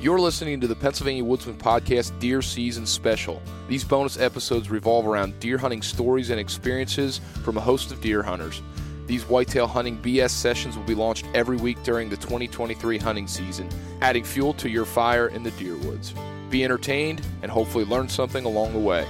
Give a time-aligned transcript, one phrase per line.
[0.00, 3.42] You're listening to the Pennsylvania Woodsman Podcast Deer Season Special.
[3.68, 8.22] These bonus episodes revolve around deer hunting stories and experiences from a host of deer
[8.22, 8.62] hunters.
[9.06, 13.68] These whitetail hunting BS sessions will be launched every week during the 2023 hunting season,
[14.00, 16.14] adding fuel to your fire in the deer woods.
[16.48, 19.06] Be entertained and hopefully learn something along the way.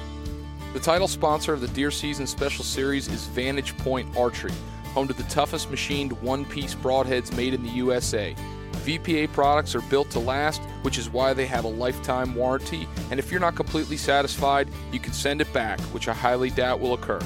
[0.73, 4.55] The title sponsor of the Deer Season Special Series is Vantage Point Archery,
[4.87, 8.35] home to the toughest machined one piece broadheads made in the USA.
[8.81, 12.89] VPA products are built to last, which is why they have a lifetime warranty.
[13.11, 16.81] And if you're not completely satisfied, you can send it back, which I highly doubt
[16.81, 17.21] will occur.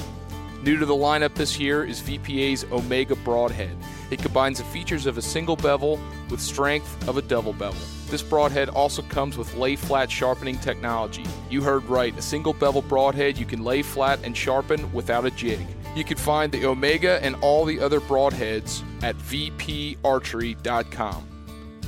[0.65, 3.77] New to the lineup this year is VPA's Omega Broadhead.
[4.09, 7.79] It combines the features of a single bevel with strength of a double bevel.
[8.07, 11.25] This broadhead also comes with lay flat sharpening technology.
[11.49, 15.31] You heard right, a single bevel broadhead you can lay flat and sharpen without a
[15.31, 15.65] jig.
[15.95, 21.34] You can find the Omega and all the other broadheads at vparchery.com.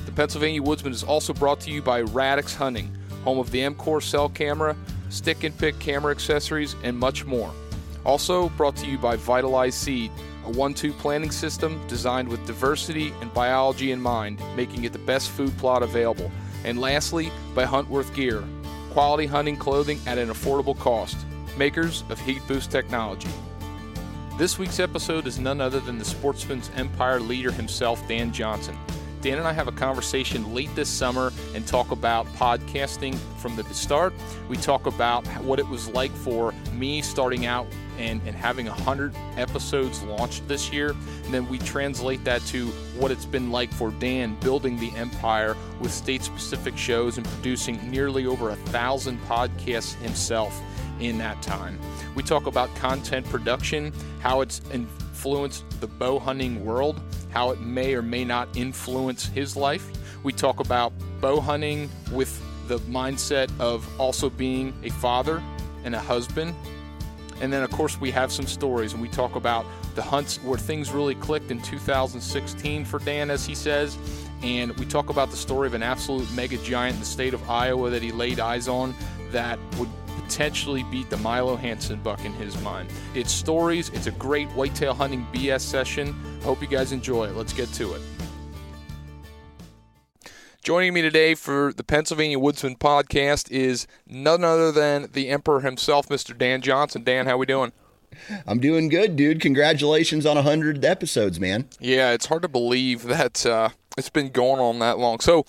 [0.08, 4.02] The Pennsylvania Woodsman is also brought to you by Radix Hunting, home of the MCOR
[4.02, 4.73] cell camera,
[5.09, 7.52] stick and pick camera accessories, and much more.
[8.05, 10.09] Also brought to you by Vitalize Seed,
[10.45, 14.99] a one two planting system designed with diversity and biology in mind, making it the
[14.99, 16.31] best food plot available.
[16.64, 18.45] And lastly, by Huntworth Gear,
[18.94, 21.17] quality hunting clothing at an affordable cost,
[21.58, 23.30] makers of Heat Boost technology.
[24.38, 28.77] This week's episode is none other than the Sportsmen's Empire leader himself, Dan Johnson.
[29.28, 33.64] Dan and I have a conversation late this summer and talk about podcasting from the
[33.73, 34.14] start.
[34.47, 37.67] We talk about what it was like for me starting out
[37.98, 40.95] and, and having 100 episodes launched this year.
[41.25, 42.67] And then we translate that to
[42.98, 47.92] what it's been like for Dan building the empire with state specific shows and producing
[47.92, 50.58] nearly over a thousand podcasts himself
[51.02, 51.77] in that time.
[52.16, 54.61] We talk about content production, how it's
[55.17, 57.02] influenced the bow hunting world,
[57.32, 59.89] how it may or may not influence his life.
[60.22, 65.42] We talk about bow hunting with the mindset of also being a father
[65.83, 66.54] and a husband.
[67.42, 70.60] And then, of course, we have some stories and we talk about the hunts where
[70.60, 73.98] things really clicked in 2016 for Dan, as he says.
[74.44, 77.49] And we talk about the story of an absolute mega giant in the state of
[77.49, 78.94] Iowa that he laid eyes on
[79.32, 79.89] that would
[80.27, 82.89] potentially beat the Milo Hanson buck in his mind.
[83.15, 86.14] It's stories, it's a great whitetail hunting BS session.
[86.43, 87.36] Hope you guys enjoy it.
[87.36, 88.02] Let's get to it.
[90.61, 96.10] Joining me today for the Pennsylvania Woodsman podcast is none other than the Emperor himself,
[96.10, 96.37] Mr.
[96.37, 97.05] Dan Johnson.
[97.05, 97.71] Dan, how we doing?
[98.45, 99.39] I'm doing good, dude.
[99.39, 101.70] Congratulations on 100 episodes, man.
[101.80, 105.21] Yeah, it's hard to believe that uh, it's been going on that long.
[105.21, 105.45] So,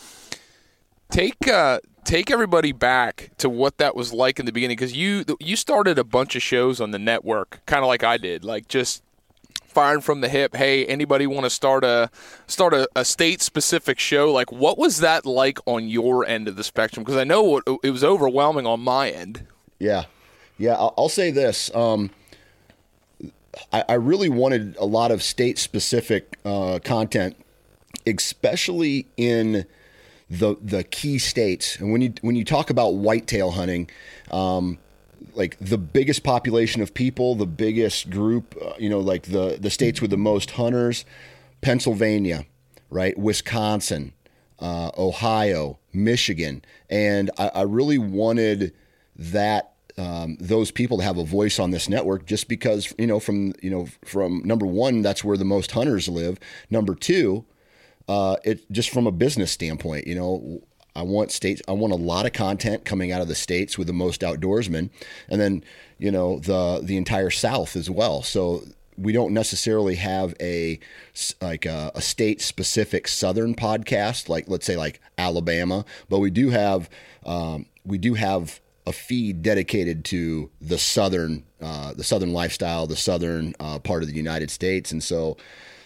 [1.11, 5.24] take uh, take everybody back to what that was like in the beginning because you
[5.38, 8.66] you started a bunch of shows on the network, kind of like I did, like
[8.66, 9.02] just
[9.66, 10.56] firing from the hip.
[10.56, 12.10] Hey, anybody want to start a
[12.46, 14.32] start a, a state specific show?
[14.32, 17.04] Like, what was that like on your end of the spectrum?
[17.04, 19.46] Because I know it, was overwhelming on my end.
[19.78, 20.06] Yeah,
[20.56, 20.76] yeah.
[20.76, 21.70] I'll, I'll say this.
[21.75, 22.10] Um,
[23.70, 27.36] I, I, really wanted a lot of state specific uh, content,
[28.06, 29.66] especially in
[30.31, 31.77] the the key states.
[31.77, 33.91] And when you when you talk about whitetail hunting,
[34.31, 34.78] um,
[35.34, 39.71] like the biggest population of people, the biggest group, uh, you know, like the the
[39.71, 41.05] states with the most hunters,
[41.61, 42.44] Pennsylvania,
[42.91, 44.12] right, Wisconsin,
[44.59, 48.75] uh, Ohio, Michigan, and I, I really wanted
[49.17, 53.19] that um, those people to have a voice on this network just because you know
[53.19, 56.38] from you know from number one that's where the most hunters live.
[56.71, 57.44] Number two
[58.08, 60.62] uh, it just from a business standpoint, you know,
[60.96, 61.62] I want states.
[61.69, 64.90] I want a lot of content coming out of the states with the most outdoorsmen,
[65.28, 65.62] and then
[65.99, 68.22] you know the the entire South as well.
[68.22, 68.64] So
[68.96, 70.81] we don't necessarily have a
[71.40, 76.50] like a, a state specific Southern podcast, like let's say like Alabama, but we do
[76.50, 76.90] have
[77.25, 82.96] um, we do have a feed dedicated to the southern uh, the southern lifestyle, the
[82.96, 85.37] southern uh, part of the United States, and so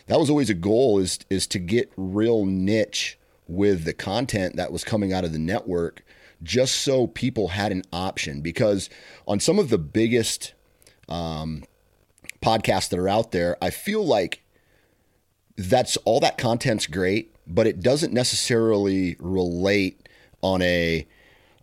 [0.06, 3.19] that was always a goal is is to get real niche
[3.49, 6.04] with the content that was coming out of the network
[6.43, 8.90] just so people had an option because
[9.26, 10.54] on some of the biggest
[11.08, 11.62] um,
[12.40, 14.43] podcasts that are out there i feel like
[15.56, 20.08] that's all that content's great but it doesn't necessarily relate
[20.43, 21.06] on a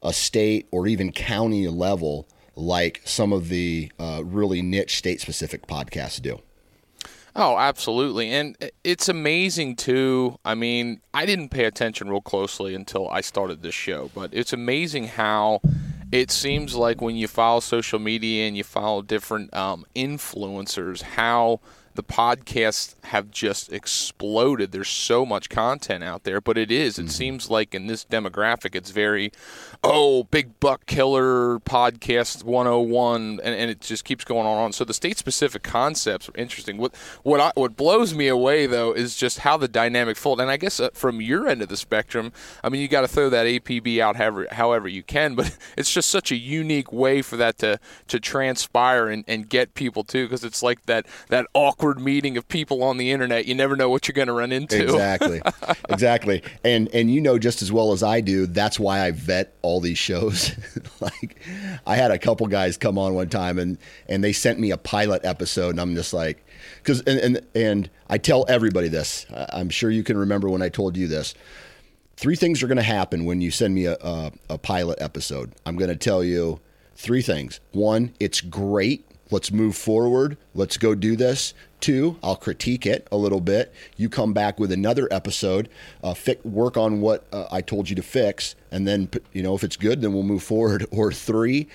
[0.01, 5.65] a state or even county level like some of the uh, really niche state specific
[5.68, 6.39] podcasts do.
[7.35, 8.31] Oh, absolutely.
[8.31, 10.37] And it's amazing, too.
[10.43, 14.53] I mean, I didn't pay attention real closely until I started this show, but it's
[14.53, 15.61] amazing how
[16.11, 21.59] it seems like when you follow social media and you follow different um, influencers, how
[22.00, 24.72] the podcasts have just exploded.
[24.72, 26.98] There's so much content out there, but it is.
[26.98, 27.10] It mm-hmm.
[27.10, 29.34] seems like in this demographic, it's very,
[29.84, 34.50] oh, big buck killer podcast 101, and, and it just keeps going on.
[34.54, 34.74] And on.
[34.74, 36.78] So the state specific concepts are interesting.
[36.78, 40.40] What what I, what blows me away though is just how the dynamic fold.
[40.40, 42.31] And I guess uh, from your end of the spectrum,
[42.63, 45.92] I mean, you got to throw that APB out however however you can, but it's
[45.92, 50.25] just such a unique way for that to to transpire and, and get people too,
[50.25, 53.45] because it's like that that awkward awkward meeting of people on the internet.
[53.45, 54.83] You never know what you're going to run into.
[54.83, 55.41] Exactly,
[55.89, 56.44] exactly.
[56.63, 58.45] And and you know just as well as I do.
[58.45, 60.51] That's why I vet all these shows.
[61.00, 61.39] like,
[61.86, 63.77] I had a couple guys come on one time and
[64.07, 66.45] and they sent me a pilot episode, and I'm just like,
[66.77, 69.25] because and, and and I tell everybody this.
[69.31, 71.33] I'm sure you can remember when I told you this
[72.18, 75.53] three things are going to happen when you send me a, a, a pilot episode.
[75.65, 76.59] I'm going to tell you
[76.94, 77.62] three things.
[77.71, 79.08] One, it's great.
[79.31, 80.37] Let's move forward.
[80.55, 81.53] Let's go do this.
[81.79, 83.73] Two, I'll critique it a little bit.
[83.95, 85.69] You come back with another episode,
[86.03, 89.55] uh, fi- work on what uh, I told you to fix, and then you know
[89.55, 90.85] if it's good, then we'll move forward.
[90.91, 91.69] Or three,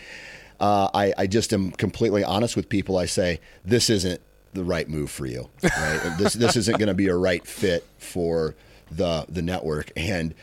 [0.61, 2.99] uh, I, I just am completely honest with people.
[2.99, 4.21] I say this isn't
[4.53, 5.49] the right move for you.
[5.63, 6.15] Right?
[6.19, 8.55] this this isn't going to be a right fit for
[8.91, 9.93] the the network.
[9.97, 10.35] And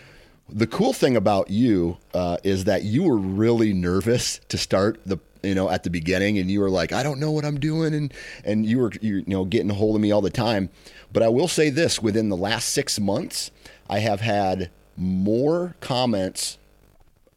[0.49, 5.17] the cool thing about you uh, is that you were really nervous to start the
[5.43, 7.93] you know, at the beginning, and you were like, I don't know what I'm doing,
[7.93, 10.69] and and you were you know getting a hold of me all the time.
[11.11, 13.51] But I will say this: within the last six months,
[13.89, 16.57] I have had more comments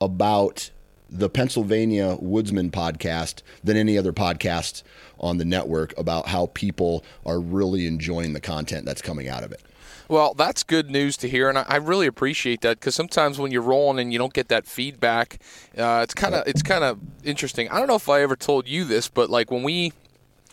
[0.01, 0.71] about
[1.09, 4.83] the Pennsylvania Woodsman podcast than any other podcast
[5.21, 9.53] on the network about how people are really enjoying the content that's coming out of
[9.53, 9.63] it.
[10.09, 13.63] Well, that's good news to hear, and I, really appreciate that because sometimes when you're
[13.63, 15.39] rolling and you don't get that feedback,
[15.79, 17.71] uh, it's kind of it's kind of interesting.
[17.71, 19.93] I don't know if I ever told you this, but like when we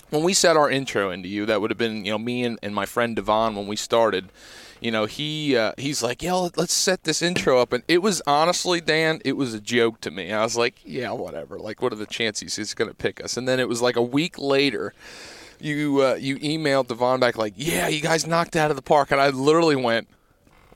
[0.09, 2.59] when we set our intro into you, that would have been you know me and,
[2.63, 4.29] and my friend Devon when we started.
[4.79, 8.21] You know, he uh, he's like, yeah, let's set this intro up, and it was
[8.25, 10.31] honestly, Dan, it was a joke to me.
[10.31, 11.59] I was like, yeah, whatever.
[11.59, 13.37] Like, what are the chances he's going to pick us?
[13.37, 14.93] And then it was like a week later
[15.63, 19.11] you uh, you emailed Devon back like, yeah, you guys knocked out of the park,
[19.11, 20.07] and I literally went,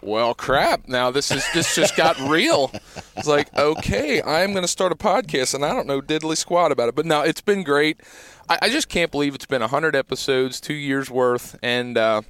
[0.01, 0.87] well, crap.
[0.87, 2.71] Now this is this just got real.
[3.17, 6.73] It's like, okay, I'm going to start a podcast, and I don't know diddly squat
[6.73, 6.95] about it.
[6.95, 8.01] But no, it's been great.
[8.49, 11.97] I, I just can't believe it's been hundred episodes, two years worth, and.
[11.97, 12.21] Uh,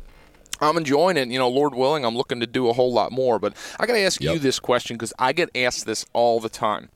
[0.61, 1.27] I'm enjoying it.
[1.27, 3.39] You know, Lord willing, I'm looking to do a whole lot more.
[3.39, 4.35] But I got to ask yep.
[4.35, 6.87] you this question because I get asked this all the time.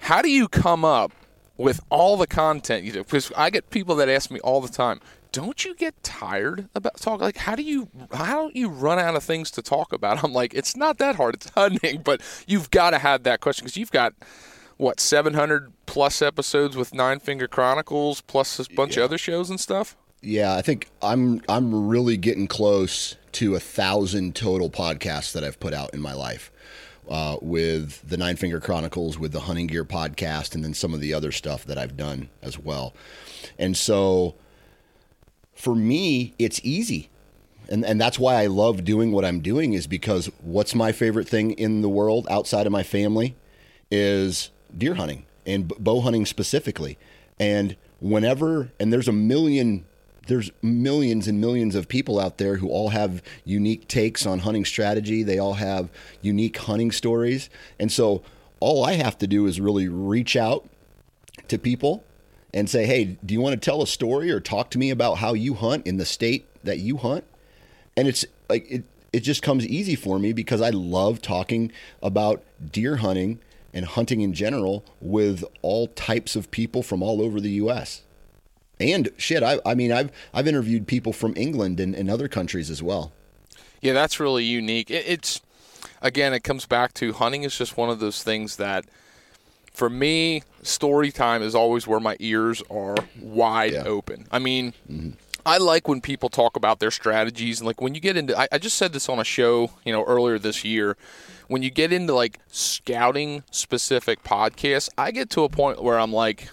[0.00, 1.12] How do you come up
[1.60, 4.68] with all the content you do because I get people that ask me all the
[4.68, 5.00] time
[5.32, 9.14] don't you get tired about talking like how do you how don't you run out
[9.14, 10.24] of things to talk about?
[10.24, 11.36] I'm like it's not that hard.
[11.36, 14.14] It's hunting but you've got to have that question because you've got
[14.76, 19.04] what 700 plus episodes with Nine Finger Chronicles plus a bunch yeah.
[19.04, 19.96] of other shows and stuff?
[20.22, 25.60] Yeah I think I'm I'm really getting close to a thousand total podcasts that I've
[25.60, 26.50] put out in my life
[27.10, 31.00] uh, with the Nine Finger Chronicles, with the Hunting Gear podcast, and then some of
[31.00, 32.94] the other stuff that I've done as well.
[33.58, 34.36] And so
[35.54, 37.10] for me, it's easy.
[37.68, 41.28] And, and that's why I love doing what I'm doing is because what's my favorite
[41.28, 43.36] thing in the world outside of my family
[43.90, 46.96] is deer hunting and bow hunting specifically.
[47.38, 49.84] And whenever, and there's a million
[50.26, 54.64] there's millions and millions of people out there who all have unique takes on hunting
[54.64, 55.22] strategy.
[55.22, 55.90] They all have
[56.22, 57.50] unique hunting stories.
[57.78, 58.22] And so
[58.60, 60.68] all I have to do is really reach out
[61.48, 62.04] to people
[62.52, 65.18] and say, hey, do you want to tell a story or talk to me about
[65.18, 67.24] how you hunt in the state that you hunt?
[67.96, 71.72] And it's like, it, it just comes easy for me because I love talking
[72.02, 73.40] about deer hunting
[73.72, 78.02] and hunting in general with all types of people from all over the U.S
[78.80, 82.70] and shit, I, I mean, I've I've interviewed people from England and, and other countries
[82.70, 83.12] as well.
[83.80, 84.90] Yeah, that's really unique.
[84.90, 85.40] It, it's
[86.02, 88.86] again, it comes back to hunting is just one of those things that,
[89.72, 93.84] for me, story time is always where my ears are wide yeah.
[93.84, 94.26] open.
[94.30, 94.74] I mean.
[94.90, 95.10] Mm-hmm.
[95.46, 98.46] I like when people talk about their strategies and like when you get into I,
[98.52, 100.98] I, just said this on a show, you know, earlier this year.
[101.48, 106.12] When you get into like scouting specific podcasts, I get to a point where I'm
[106.12, 106.50] like,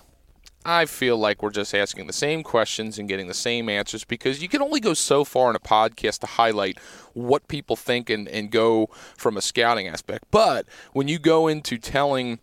[0.70, 4.42] I feel like we're just asking the same questions and getting the same answers because
[4.42, 6.78] you can only go so far in a podcast to highlight
[7.14, 10.26] what people think and, and go from a scouting aspect.
[10.30, 12.40] But when you go into telling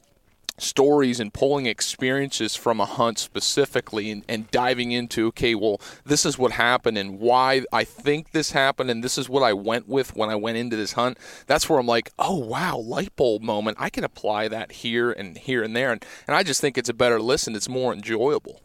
[0.56, 6.24] stories and pulling experiences from a hunt specifically and, and diving into okay well this
[6.24, 9.88] is what happened and why i think this happened and this is what i went
[9.88, 11.18] with when i went into this hunt
[11.48, 13.76] that's where i'm like oh wow light bulb moment.
[13.80, 15.92] I can apply that here and here and there.
[15.92, 17.54] And, and i just think it's a better listen.
[17.54, 18.60] It's more enjoyable.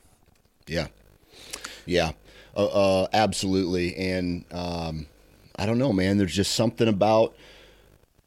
[0.67, 0.87] Yeah.
[1.85, 2.11] Yeah.
[2.55, 3.95] Uh, uh, absolutely.
[3.95, 5.07] And um,
[5.55, 6.17] i don't know man.
[6.17, 7.35] There's just something about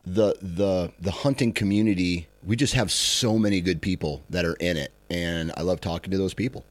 [0.05, 4.77] the the the hunting community we just have so many good people that are in
[4.77, 6.65] it, and I love talking to those people.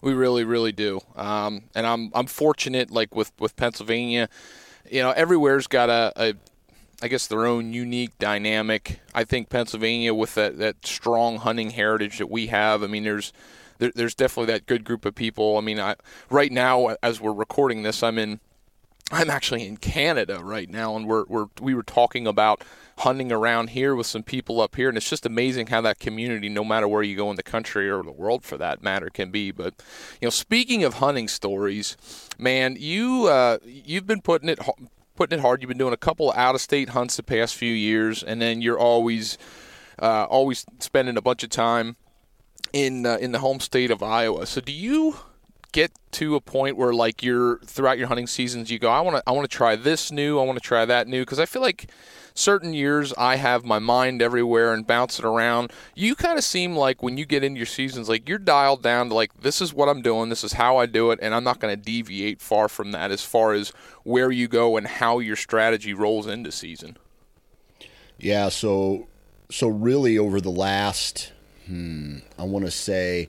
[0.00, 1.00] We really, really do.
[1.16, 4.28] Um, and I'm I'm fortunate, like with with Pennsylvania,
[4.90, 6.34] you know, everywhere's got a, a
[7.02, 9.00] I guess their own unique dynamic.
[9.14, 13.32] I think Pennsylvania, with that, that strong hunting heritage that we have, I mean, there's
[13.78, 15.58] there, there's definitely that good group of people.
[15.58, 15.96] I mean, I,
[16.30, 18.40] right now, as we're recording this, I'm in
[19.12, 22.64] I'm actually in Canada right now, and we're, we're we were talking about
[22.98, 26.48] hunting around here with some people up here, and it's just amazing how that community,
[26.48, 29.30] no matter where you go in the country or the world for that matter, can
[29.30, 29.52] be.
[29.52, 29.74] But
[30.20, 31.96] you know, speaking of hunting stories,
[32.36, 34.58] man, you uh, you've been putting it
[35.14, 35.62] putting it hard.
[35.62, 38.60] You've been doing a couple out of state hunts the past few years, and then
[38.60, 39.38] you're always
[40.00, 41.94] uh, always spending a bunch of time
[42.72, 44.46] in uh, in the home state of Iowa.
[44.46, 45.16] So do you
[45.72, 49.16] get to a point where like you're throughout your hunting seasons you go I want
[49.16, 51.46] to I want to try this new, I want to try that new because I
[51.46, 51.90] feel like
[52.34, 55.72] certain years I have my mind everywhere and bouncing around.
[55.94, 59.08] You kind of seem like when you get into your seasons like you're dialed down
[59.08, 61.44] to like this is what I'm doing, this is how I do it and I'm
[61.44, 63.70] not going to deviate far from that as far as
[64.04, 66.96] where you go and how your strategy rolls into season.
[68.18, 69.08] Yeah, so
[69.50, 71.32] so really over the last
[71.66, 73.28] hmm, I want to say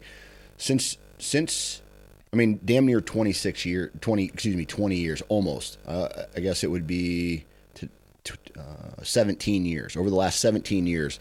[0.58, 1.82] since since
[2.32, 5.78] I mean, damn near 26 years, 20, excuse me, 20 years almost.
[5.88, 7.90] Uh, I guess it would be to,
[8.26, 9.96] to, uh, 17 years.
[9.96, 11.20] Over the last 17 years,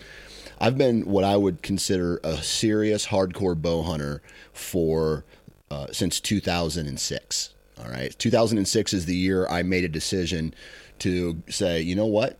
[0.60, 4.22] I've been what I would consider a serious hardcore bow hunter
[4.52, 5.24] for
[5.70, 7.54] uh, since 2006.
[7.78, 8.18] All right.
[8.18, 10.54] 2006 is the year I made a decision
[11.00, 12.38] to say, you know what?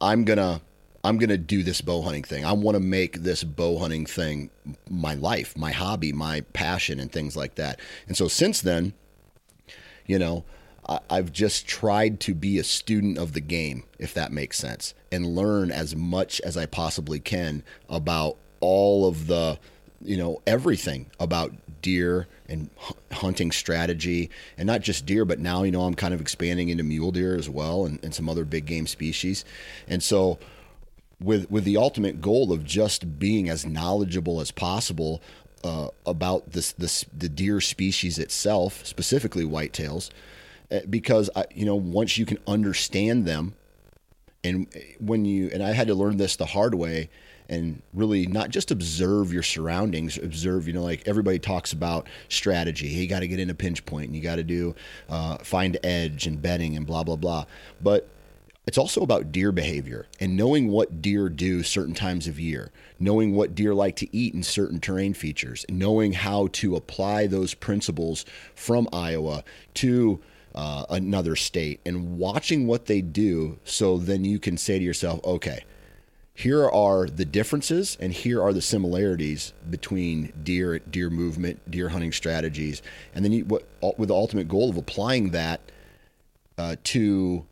[0.00, 0.60] I'm going to
[1.04, 2.44] I'm going to do this bow hunting thing.
[2.44, 4.50] I want to make this bow hunting thing
[4.88, 7.80] my life, my hobby, my passion, and things like that.
[8.06, 8.92] And so since then,
[10.06, 10.44] you know,
[10.88, 14.94] I, I've just tried to be a student of the game, if that makes sense,
[15.10, 19.58] and learn as much as I possibly can about all of the,
[20.00, 22.70] you know, everything about deer and
[23.10, 26.84] hunting strategy and not just deer but now you know i'm kind of expanding into
[26.84, 29.44] mule deer as well and, and some other big game species
[29.88, 30.38] and so
[31.22, 35.22] with with the ultimate goal of just being as knowledgeable as possible
[35.64, 40.10] uh, about this this the deer species itself, specifically whitetails,
[40.70, 43.54] uh, because I, you know once you can understand them,
[44.42, 44.66] and
[44.98, 47.08] when you and I had to learn this the hard way,
[47.48, 52.88] and really not just observe your surroundings, observe you know like everybody talks about strategy.
[52.88, 54.74] You got to get in a pinch point, and you got to do
[55.08, 57.44] uh, find edge and bedding and blah blah blah,
[57.80, 58.08] but
[58.66, 63.34] it's also about deer behavior and knowing what deer do certain times of year, knowing
[63.34, 68.24] what deer like to eat in certain terrain features, knowing how to apply those principles
[68.54, 69.42] from Iowa
[69.74, 70.20] to
[70.54, 75.18] uh, another state and watching what they do so then you can say to yourself,
[75.24, 75.64] okay,
[76.34, 82.12] here are the differences and here are the similarities between deer deer movement deer hunting
[82.12, 82.80] strategies
[83.14, 83.64] and then you, what,
[83.98, 85.60] with the ultimate goal of applying that
[86.58, 87.44] uh, to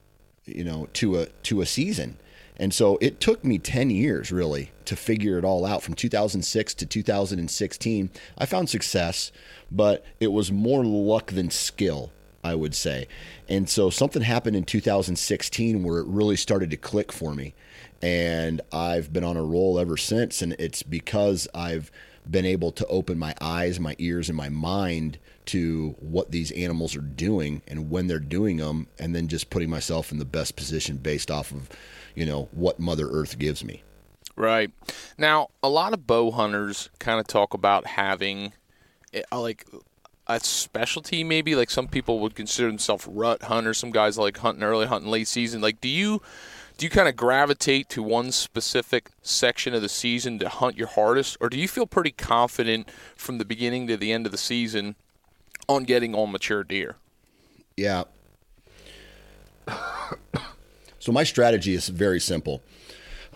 [0.57, 2.16] you know, to a to a season.
[2.61, 6.75] And so it took me 10 years really to figure it all out from 2006
[6.75, 8.11] to 2016.
[8.37, 9.33] I found success,
[9.73, 12.12] but it was more luck than skill,
[12.45, 13.09] I would say.
[13.49, 17.54] And so something happened in 2016 where it really started to click for me.
[18.02, 20.42] And I've been on a roll ever since.
[20.42, 21.90] And it's because I've
[22.30, 26.95] been able to open my eyes, my ears, and my mind to what these animals
[26.97, 30.57] are doing and when they're doing them, and then just putting myself in the best
[30.57, 31.69] position based off of,
[32.15, 33.83] you know, what Mother Earth gives me.
[34.37, 34.71] Right.
[35.19, 38.53] Now, a lot of bow hunters kind of talk about having
[39.13, 39.67] eh, like
[40.27, 44.63] a specialty maybe like some people would consider themselves rut hunters some guys like hunting
[44.63, 46.23] early hunting late season like do you
[46.79, 50.87] do you kind of gravitate to one specific section of the season to hunt your
[50.87, 54.39] hardest or do you feel pretty confident from the beginning to the end of the
[54.39, 54.95] season
[55.71, 56.97] on getting on mature deer.
[57.77, 58.05] Yeah.
[60.99, 62.61] so my strategy is very simple.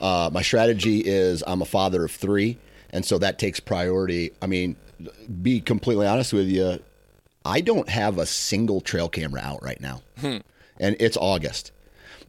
[0.01, 2.59] Uh, my strategy is I'm a father of three,
[2.91, 4.33] and so that takes priority.
[4.43, 4.77] I mean,
[5.41, 6.81] be completely honest with you,
[7.45, 10.39] I don't have a single trail camera out right now, hmm.
[10.81, 11.71] and it's August,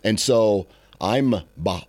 [0.04, 0.68] and so
[1.02, 1.36] I'm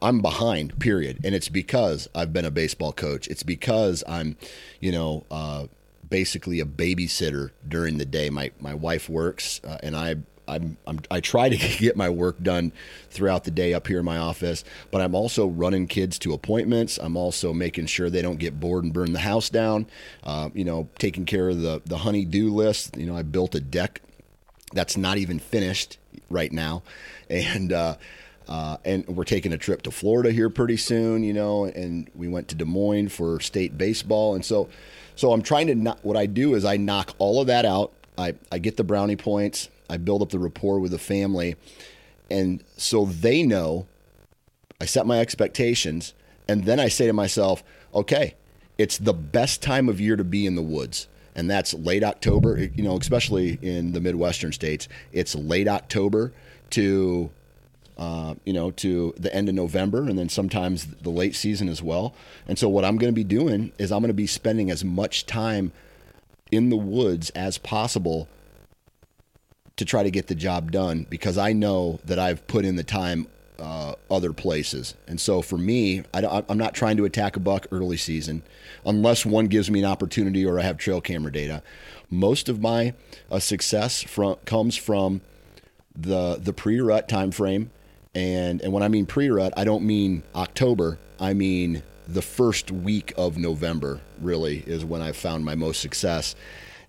[0.00, 3.28] I'm behind, period, and it's because I've been a baseball coach.
[3.28, 4.38] It's because I'm,
[4.80, 5.66] you know, uh,
[6.08, 8.30] basically a babysitter during the day.
[8.30, 10.16] My my wife works, uh, and I
[10.48, 12.72] I'm, I'm, i try to get my work done
[13.10, 16.98] throughout the day up here in my office, but I'm also running kids to appointments.
[16.98, 19.86] I'm also making sure they don't get bored and burn the house down.
[20.22, 22.96] Uh, you know, taking care of the the honey-do list.
[22.96, 24.02] You know, I built a deck
[24.72, 25.98] that's not even finished
[26.30, 26.82] right now,
[27.30, 27.72] and.
[27.72, 27.96] Uh,
[28.48, 32.28] uh, and we're taking a trip to Florida here pretty soon, you know, and we
[32.28, 34.36] went to Des Moines for state baseball.
[34.36, 34.68] And so,
[35.16, 37.92] so I'm trying to, not, what I do is I knock all of that out.
[38.16, 39.68] I, I get the brownie points.
[39.90, 41.56] I build up the rapport with the family.
[42.30, 43.86] And so they know
[44.80, 46.14] I set my expectations.
[46.48, 48.34] And then I say to myself, okay,
[48.78, 51.08] it's the best time of year to be in the woods.
[51.34, 54.88] And that's late October, you know, especially in the Midwestern states.
[55.12, 56.32] It's late October
[56.70, 57.30] to,
[57.96, 61.82] uh, you know, to the end of November and then sometimes the late season as
[61.82, 62.14] well.
[62.46, 64.84] And so what I'm going to be doing is I'm going to be spending as
[64.84, 65.72] much time
[66.50, 68.28] in the woods as possible
[69.76, 72.84] to try to get the job done because I know that I've put in the
[72.84, 73.26] time
[73.58, 74.94] uh, other places.
[75.06, 78.42] And so for me, I am not trying to attack a buck early season
[78.84, 81.62] unless one gives me an opportunity or I have trail camera data.
[82.10, 82.94] Most of my
[83.30, 85.22] uh, success from comes from
[85.94, 87.70] the the pre-rut time frame.
[88.16, 90.98] And, and when I mean pre-rut, I don't mean October.
[91.20, 96.34] I mean the first week of November, really, is when I've found my most success.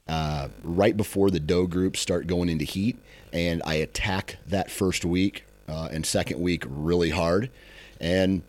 [0.07, 2.97] Uh, right before the doe groups start going into heat,
[3.33, 7.49] and I attack that first week uh, and second week really hard,
[7.99, 8.41] and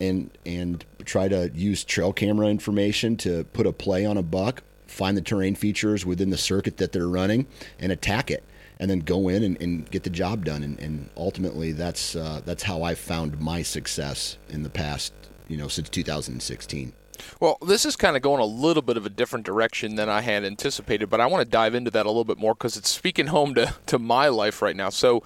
[0.00, 4.64] and and try to use trail camera information to put a play on a buck,
[4.88, 7.46] find the terrain features within the circuit that they're running,
[7.78, 8.42] and attack it,
[8.80, 10.62] and then go in and, and get the job done.
[10.62, 15.12] And, and ultimately, that's uh, that's how I found my success in the past,
[15.48, 16.92] you know, since 2016.
[17.40, 20.20] Well, this is kind of going a little bit of a different direction than I
[20.20, 22.88] had anticipated, but I want to dive into that a little bit more because it's
[22.88, 24.90] speaking home to, to my life right now.
[24.90, 25.22] So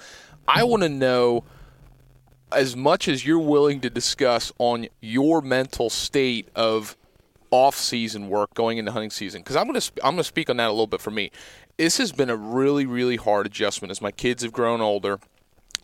[0.48, 1.44] I want to know
[2.50, 6.96] as much as you're willing to discuss on your mental state of
[7.50, 10.56] off-season work going into hunting season because I'm going to I'm going to speak on
[10.56, 11.30] that a little bit for me.
[11.76, 15.18] This has been a really really hard adjustment as my kids have grown older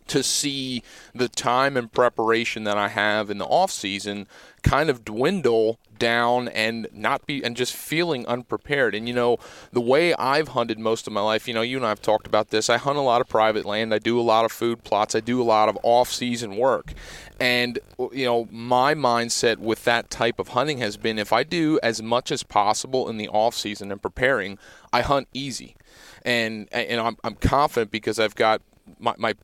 [0.07, 4.27] to see the time and preparation that I have in the off season
[4.63, 8.95] kind of dwindle down and not be and just feeling unprepared.
[8.95, 9.37] And you know,
[9.71, 12.25] the way I've hunted most of my life, you know, you and I have talked
[12.25, 12.69] about this.
[12.69, 13.93] I hunt a lot of private land.
[13.93, 15.13] I do a lot of food plots.
[15.13, 16.93] I do a lot of off-season work.
[17.39, 17.79] And
[18.11, 22.01] you know, my mindset with that type of hunting has been if I do as
[22.01, 24.57] much as possible in the off season and preparing,
[24.91, 25.75] I hunt easy.
[26.23, 28.61] And and I'm, I'm confident because I've got
[28.99, 29.35] my, my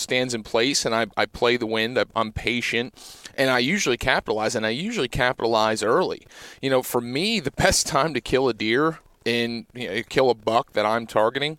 [0.00, 1.98] stands in place and I, I play the wind.
[1.98, 2.94] I, I'm patient
[3.36, 6.26] and I usually capitalize and I usually capitalize early.
[6.60, 10.30] You know, for me, the best time to kill a deer and you know, kill
[10.30, 11.58] a buck that I'm targeting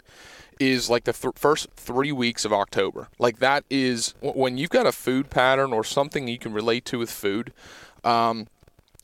[0.60, 3.08] is like the th- first three weeks of October.
[3.18, 7.00] Like that is when you've got a food pattern or something you can relate to
[7.00, 7.54] with food.
[8.04, 8.48] Um,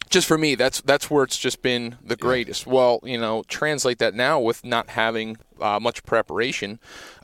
[0.10, 2.68] just for me, that's that's where it's just been the greatest.
[2.68, 6.80] Well, you know, translate that now with not having uh, much preparation.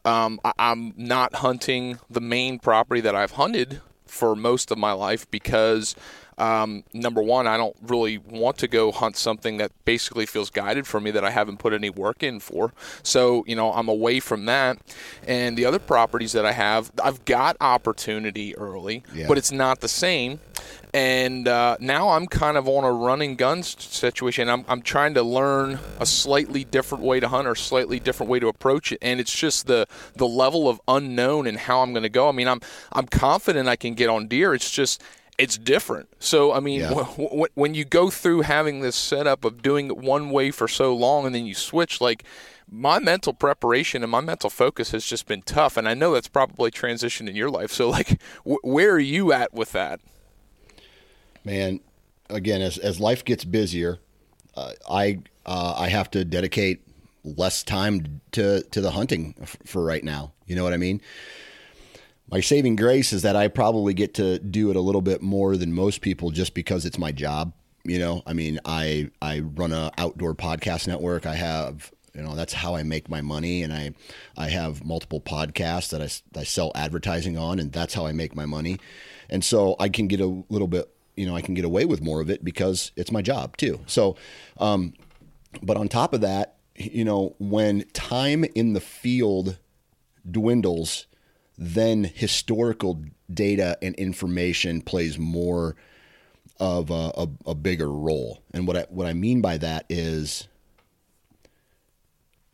[0.05, 4.91] Um, I, I'm not hunting the main property that I've hunted for most of my
[4.91, 5.95] life because
[6.41, 10.87] um, number one, I don't really want to go hunt something that basically feels guided
[10.87, 12.73] for me that I haven't put any work in for.
[13.03, 14.79] So, you know, I'm away from that.
[15.27, 19.27] And the other properties that I have, I've got opportunity early, yeah.
[19.27, 20.39] but it's not the same.
[20.93, 24.49] And uh, now I'm kind of on a running gun situation.
[24.49, 28.39] I'm, I'm trying to learn a slightly different way to hunt or slightly different way
[28.39, 28.99] to approach it.
[29.01, 32.27] And it's just the the level of unknown and how I'm going to go.
[32.27, 32.59] I mean, I'm
[32.91, 34.53] I'm confident I can get on deer.
[34.53, 35.01] It's just
[35.37, 36.09] it's different.
[36.19, 36.89] So I mean, yeah.
[36.89, 40.67] w- w- when you go through having this setup of doing it one way for
[40.67, 42.25] so long, and then you switch, like
[42.69, 45.77] my mental preparation and my mental focus has just been tough.
[45.77, 47.71] And I know that's probably transitioned in your life.
[47.71, 50.01] So like, w- where are you at with that?
[51.43, 51.79] Man,
[52.29, 53.99] again, as as life gets busier,
[54.55, 56.81] uh, I uh, I have to dedicate
[57.23, 60.33] less time to to the hunting f- for right now.
[60.45, 61.01] You know what I mean?
[62.31, 65.57] my saving grace is that I probably get to do it a little bit more
[65.57, 67.51] than most people just because it's my job.
[67.83, 71.25] You know, I mean, I I run a outdoor podcast network.
[71.25, 73.93] I have you know that's how I make my money, and I
[74.37, 78.35] I have multiple podcasts that I I sell advertising on, and that's how I make
[78.35, 78.79] my money.
[79.29, 80.89] And so I can get a little bit,
[81.21, 83.79] you know, I can get away with more of it because it's my job too.
[83.85, 84.15] So,
[84.57, 84.93] um,
[85.61, 89.57] but on top of that, you know, when time in the field
[90.29, 91.07] dwindles
[91.63, 95.75] then historical data and information plays more
[96.59, 98.41] of a, a, a bigger role.
[98.51, 100.47] And what I what I mean by that is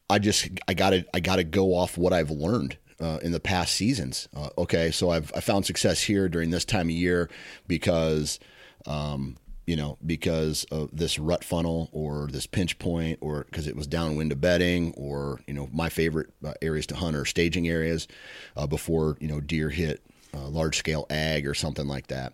[0.09, 3.75] I just I gotta I gotta go off what I've learned uh, in the past
[3.75, 4.27] seasons.
[4.35, 7.29] Uh, okay, so I've I found success here during this time of year
[7.65, 8.39] because,
[8.87, 13.75] um, you know, because of this rut funnel or this pinch point or because it
[13.75, 17.67] was downwind of bedding or you know my favorite uh, areas to hunt are staging
[17.67, 18.07] areas
[18.55, 20.01] uh, before you know deer hit
[20.33, 22.33] uh, large scale ag or something like that,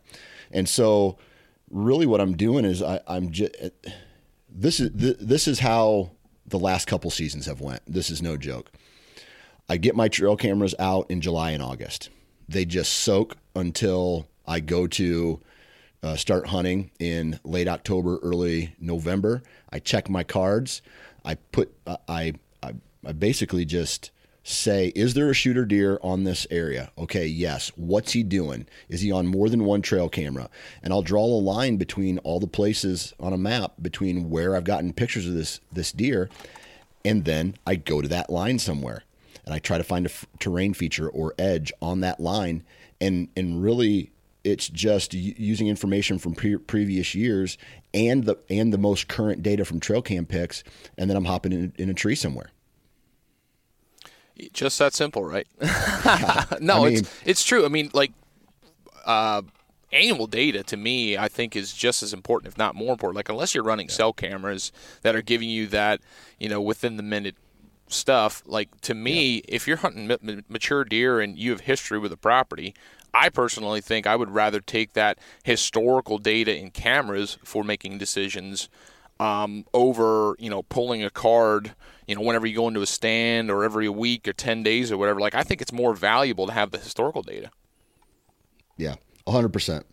[0.52, 1.18] and so
[1.72, 3.56] really what I'm doing is I, I'm just
[4.48, 6.12] this is this is how
[6.46, 7.82] the last couple seasons have went.
[7.88, 8.72] This is no joke.
[9.68, 12.10] I get my trail cameras out in July and August.
[12.48, 15.42] They just soak until I go to
[16.04, 19.42] uh, start hunting in late October, early November.
[19.72, 20.82] I check my cards.
[21.26, 22.74] I put uh, I, I
[23.06, 24.12] I basically just
[24.44, 26.92] say, is there a shooter deer on this area?
[26.98, 27.72] Okay, yes.
[27.78, 28.68] What's he doing?
[28.90, 30.50] Is he on more than one trail camera?
[30.84, 34.66] And I'll draw a line between all the places on a map between where I've
[34.66, 36.30] gotten pictures of this this deer,
[37.06, 39.04] and then I go to that line somewhere,
[39.46, 42.64] and I try to find a f- terrain feature or edge on that line,
[43.00, 44.12] and and really.
[44.44, 47.58] It's just using information from pre- previous years
[47.94, 50.64] and the and the most current data from trail cam pics,
[50.98, 52.50] and then I'm hopping in, in a tree somewhere.
[54.52, 55.48] Just that simple, right?
[56.60, 57.66] no, I mean, it's it's true.
[57.66, 58.12] I mean, like
[59.06, 59.44] uh,
[59.94, 63.16] annual data to me, I think is just as important, if not more important.
[63.16, 63.94] Like unless you're running yeah.
[63.94, 64.72] cell cameras
[65.04, 66.02] that are giving you that,
[66.40, 67.36] you know, within the minute
[67.88, 68.44] stuff.
[68.46, 69.42] Like to me, yeah.
[69.48, 72.74] if you're hunting m- mature deer and you have history with the property,
[73.14, 78.70] I personally think I would rather take that historical data in cameras for making decisions
[79.20, 81.76] um, over you know pulling a card
[82.08, 84.98] you know whenever you go into a stand or every week or 10 days or
[84.98, 85.20] whatever.
[85.20, 87.52] Like i think it's more valuable to have the historical data.
[88.78, 88.96] Yeah
[89.28, 89.84] 100%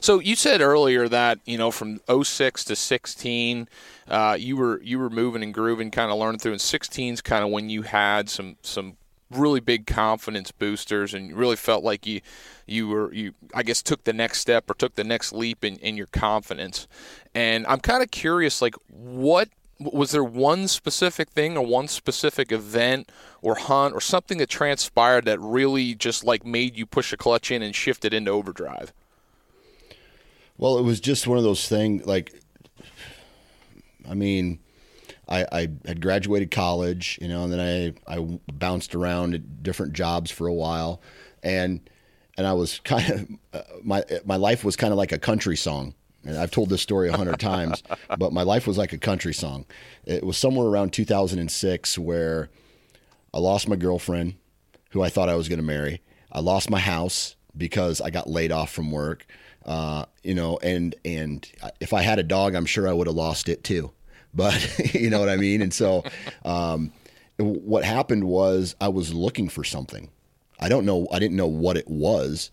[0.00, 3.68] so you said earlier that you know from 06 to 16
[4.08, 7.20] uh, you were you were moving and grooving kind of learning through and 16 is
[7.20, 8.96] kind of when you had some some
[9.36, 12.20] really big confidence boosters and really felt like you
[12.66, 15.76] you were you I guess took the next step or took the next leap in,
[15.76, 16.86] in your confidence.
[17.34, 19.48] And I'm kind of curious like what
[19.80, 25.24] was there one specific thing or one specific event or hunt or something that transpired
[25.24, 28.92] that really just like made you push a clutch in and shift it into overdrive?
[30.58, 32.32] Well, it was just one of those things like
[34.08, 34.58] I mean,
[35.32, 39.94] I, I had graduated college, you know, and then I, I bounced around at different
[39.94, 41.00] jobs for a while,
[41.42, 41.80] and
[42.36, 43.28] and I was kind of
[43.60, 45.94] uh, my my life was kind of like a country song.
[46.24, 47.82] And I've told this story a hundred times,
[48.18, 49.64] but my life was like a country song.
[50.04, 52.48] It was somewhere around 2006 where
[53.34, 54.34] I lost my girlfriend,
[54.90, 56.00] who I thought I was going to marry.
[56.30, 59.26] I lost my house because I got laid off from work.
[59.64, 63.16] Uh, you know, and and if I had a dog, I'm sure I would have
[63.16, 63.92] lost it too
[64.34, 65.62] but you know what I mean.
[65.62, 66.04] And so,
[66.44, 66.92] um,
[67.38, 70.10] what happened was I was looking for something.
[70.60, 71.08] I don't know.
[71.12, 72.50] I didn't know what it was,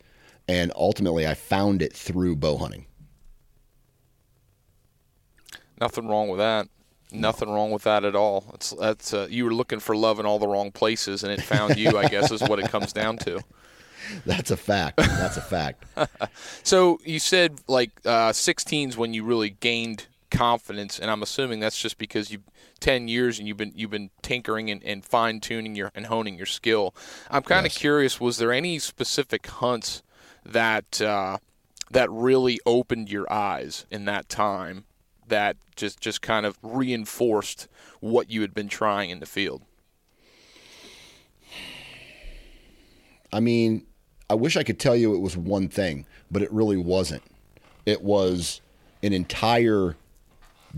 [0.48, 2.86] and ultimately I found it through bow hunting.
[5.80, 6.68] Nothing wrong with that.
[7.12, 8.46] Nothing wrong with that at all.
[8.54, 11.42] It's that's uh, you were looking for love in all the wrong places, and it
[11.42, 11.98] found you.
[11.98, 13.42] I guess is what it comes down to.
[14.26, 14.98] That's a fact.
[14.98, 15.86] That's a fact.
[16.64, 21.82] so you said like uh, 16s when you really gained confidence, and I'm assuming that's
[21.82, 22.44] just because you've
[22.80, 26.38] ten years and you've been you've been tinkering and, and fine tuning your and honing
[26.38, 26.96] your skill.
[27.30, 27.78] I'm kind of yes.
[27.78, 28.20] curious.
[28.20, 30.04] Was there any specific hunts
[30.46, 31.38] that uh,
[31.92, 34.86] that really opened your eyes in that time?
[35.28, 37.68] That just just kind of reinforced
[38.00, 39.62] what you had been trying in the field.
[43.32, 43.86] I mean,
[44.30, 47.24] I wish I could tell you it was one thing, but it really wasn't.
[47.86, 48.62] It was
[49.04, 49.96] an entire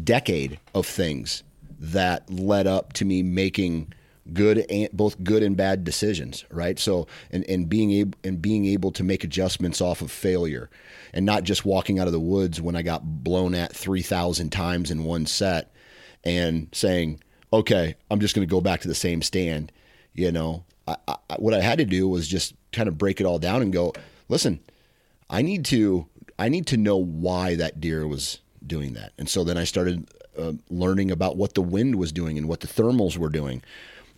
[0.02, 1.44] decade of things
[1.80, 3.92] that led up to me making
[4.34, 6.78] good and both good and bad decisions right?
[6.78, 10.70] So and, and being able and being able to make adjustments off of failure
[11.14, 14.92] and not just walking out of the woods when i got blown at 3000 times
[14.92, 15.74] in one set
[16.24, 19.72] and saying okay i'm just going to go back to the same stand
[20.14, 20.64] you know?
[20.88, 23.62] I, I, what i had to do was just kind of break it all down
[23.62, 23.94] and go
[24.30, 24.60] listen
[25.30, 26.08] i need to
[26.40, 29.14] i need to know why that deer was doing that.
[29.18, 32.62] And so then I started uh, learning about what the wind was doing and what
[32.62, 33.62] the thermals were doing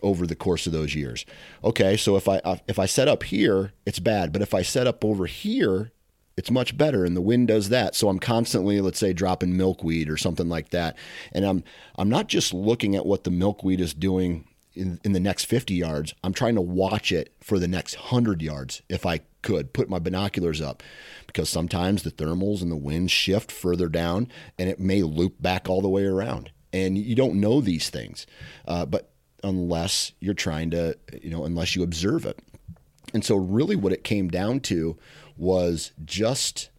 [0.02, 1.26] over the course of those years.
[1.64, 4.62] Okay, so if I uh, if I set up here, it's bad, but if I
[4.62, 5.92] set up over here,
[6.36, 7.96] it's much better and the wind does that.
[7.96, 10.98] So I'm constantly let's say dropping milkweed or something like that.
[11.32, 11.64] And I'm
[11.98, 15.74] I'm not just looking at what the milkweed is doing in, in the next 50
[15.74, 16.14] yards.
[16.24, 20.00] I'm trying to watch it for the next 100 yards if I could put my
[20.00, 20.82] binoculars up
[21.28, 24.28] because sometimes the thermals and the winds shift further down
[24.58, 26.52] and it may loop back all the way around.
[26.72, 28.26] And you don't know these things,
[28.68, 29.12] uh, but
[29.44, 32.40] unless you're trying to, you know, unless you observe it.
[33.14, 34.98] And so, really, what it came down to
[35.38, 36.72] was just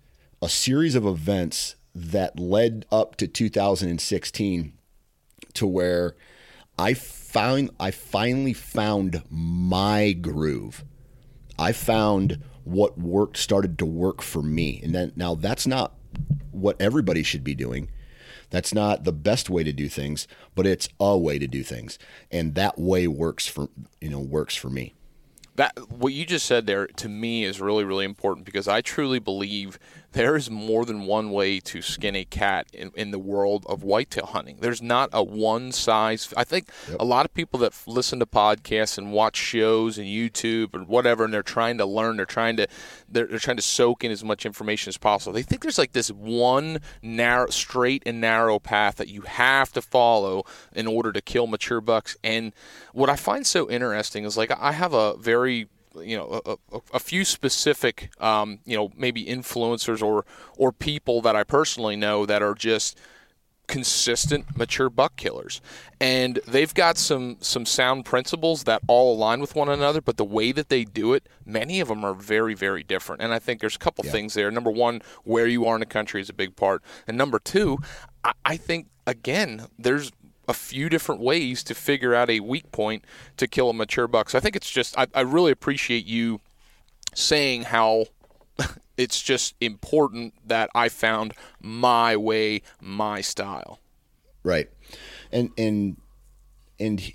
[0.43, 4.73] a series of events that led up to 2016
[5.53, 6.17] to where
[6.77, 10.85] I found I finally found my groove.
[11.59, 14.81] I found what worked started to work for me.
[14.83, 15.95] And then now that's not
[16.51, 17.91] what everybody should be doing.
[18.51, 21.99] That's not the best way to do things, but it's a way to do things.
[22.31, 23.69] And that way works for
[24.01, 24.95] you know works for me
[25.57, 29.19] that what you just said there to me is really really important because I truly
[29.19, 29.79] believe
[30.15, 33.83] there is more than one way to skin a cat in, in the world of
[33.83, 34.59] whitetail hunting.
[34.61, 36.33] There's not a one size.
[36.37, 37.01] I think yep.
[37.01, 41.25] a lot of people that listen to podcasts and watch shows and YouTube and whatever,
[41.25, 42.69] and they're trying to learn, they're trying to
[43.09, 45.33] they're, they're trying to soak in as much information as possible.
[45.33, 49.83] They think there's like this one narrow, straight and narrow path that you have to
[49.83, 52.17] follow in order to kill mature bucks.
[52.23, 52.53] And
[52.93, 55.69] what I find so interesting is like I have a very
[56.03, 60.25] you know a, a few specific um, you know maybe influencers or
[60.57, 62.99] or people that I personally know that are just
[63.67, 65.61] consistent mature buck killers.
[66.01, 70.25] And they've got some some sound principles that all align with one another but the
[70.25, 73.23] way that they do it many of them are very very different.
[73.23, 74.13] And i think there's a couple yeah.
[74.13, 74.51] things there.
[74.51, 76.83] Number one where you are in the country is a big part.
[77.07, 77.79] And number two
[78.23, 80.13] I, I think again there's
[80.49, 83.05] a few different ways to figure out a weak point
[83.37, 84.31] to kill a mature buck.
[84.31, 86.41] So I think it's just I, I really appreciate you
[87.15, 88.07] saying how
[88.97, 93.81] it's just important that I found my way, my style.
[94.43, 94.69] Right.
[95.33, 95.97] And and
[96.79, 97.13] and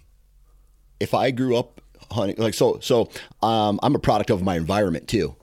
[1.00, 3.10] if I grew up hunting like so so
[3.42, 5.36] um, I'm a product of my environment too,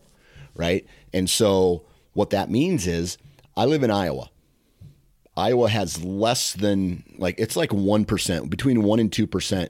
[0.55, 0.87] right?
[1.13, 3.19] And so what that means is
[3.57, 4.31] I live in Iowa.
[5.37, 9.69] Iowa has less than like it's like 1%, between 1 and 2%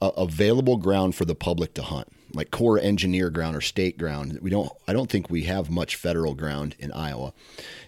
[0.00, 2.08] uh, available ground for the public to hunt.
[2.32, 4.38] Like Corps engineer ground or state ground.
[4.42, 7.32] We don't I don't think we have much federal ground in Iowa.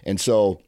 [0.03, 0.61] And so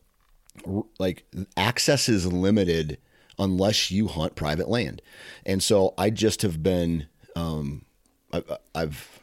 [1.00, 2.98] like access is limited
[3.38, 5.02] unless you hunt private land.
[5.46, 7.86] And so I just have been um,
[8.34, 8.44] I,
[8.76, 9.20] I've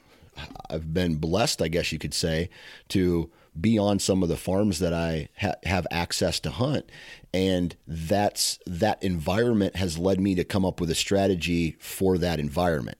[0.71, 2.51] I've been blessed, I guess you could say,
[2.89, 6.90] to be on some of the farms that I ha- have access to hunt.
[7.33, 12.40] And that's that environment has led me to come up with a strategy for that
[12.40, 12.99] environment.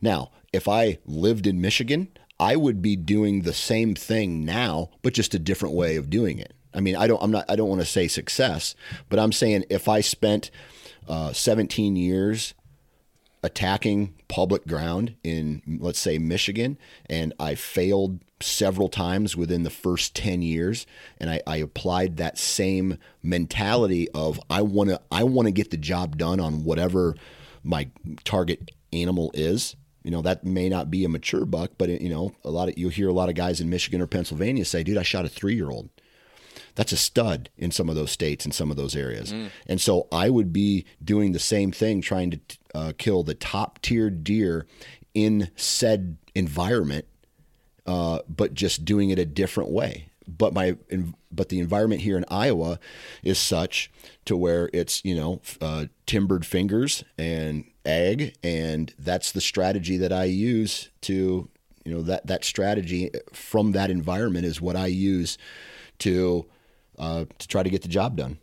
[0.00, 2.08] Now, if I lived in Michigan,
[2.40, 6.38] I would be doing the same thing now, but just a different way of doing
[6.38, 6.54] it.
[6.72, 8.74] I mean, I don't, I'm not, I don't want to say success,
[9.08, 10.50] but I'm saying if I spent
[11.08, 12.54] uh, 17 years
[13.42, 20.14] attacking public ground in, let's say, Michigan, and I failed several times within the first
[20.14, 20.86] 10 years
[21.18, 25.70] and I, I applied that same mentality of I want to I want to get
[25.70, 27.16] the job done on whatever
[27.64, 27.88] my
[28.24, 29.74] target animal is.
[30.04, 32.68] You know that may not be a mature buck but it, you know a lot
[32.68, 35.24] of you'll hear a lot of guys in Michigan or Pennsylvania say dude I shot
[35.24, 35.88] a 3 year old
[36.78, 39.32] that's a stud in some of those states and some of those areas.
[39.32, 39.50] Mm.
[39.66, 42.40] And so I would be doing the same thing, trying to
[42.72, 44.64] uh, kill the top tier deer
[45.12, 47.06] in said environment,
[47.84, 50.10] uh, but just doing it a different way.
[50.28, 50.76] But my
[51.32, 52.78] but the environment here in Iowa
[53.24, 53.90] is such
[54.26, 60.12] to where it's you know uh, timbered fingers and ag, and that's the strategy that
[60.12, 61.48] I use to
[61.84, 65.38] you know that that strategy from that environment is what I use
[66.00, 66.46] to
[66.98, 68.38] uh, to try to get the job done.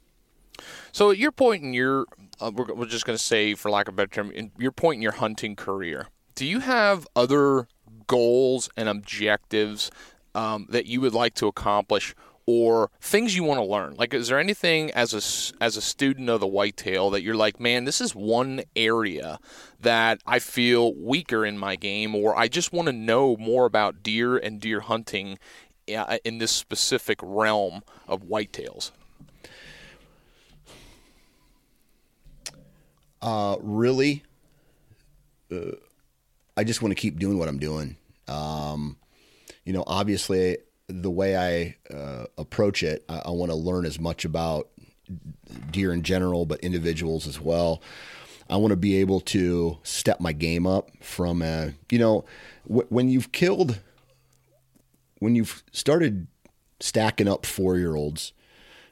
[0.92, 2.06] So at your point in your,
[2.40, 4.72] uh, we're, we're just going to say, for lack of a better term, in your
[4.72, 7.68] point in your hunting career, do you have other
[8.08, 9.92] goals and objectives
[10.34, 12.16] um, that you would like to accomplish
[12.46, 16.30] or things you want to learn like is there anything as a as a student
[16.30, 19.40] of the whitetail that you're like man this is one area
[19.80, 24.04] that I feel weaker in my game or I just want to know more about
[24.04, 25.40] deer and deer hunting
[25.88, 28.92] in this specific realm of whitetails?
[33.22, 34.24] Uh, really,
[35.52, 35.72] uh,
[36.56, 37.98] I just want to keep doing what I'm doing.
[38.28, 38.98] Um,
[39.64, 44.00] you know, obviously, the way I uh, approach it, I, I want to learn as
[44.00, 44.70] much about
[45.72, 47.82] deer in general, but individuals as well.
[48.50, 52.26] I want to be able to step my game up from a, you know,
[52.68, 53.82] w- when you've killed
[55.20, 56.28] when you've started
[56.80, 58.34] stacking up four year olds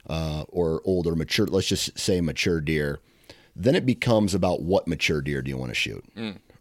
[0.10, 3.00] uh, or older mature, let's just say mature deer,
[3.56, 6.04] then it becomes about what mature deer do you want to shoot,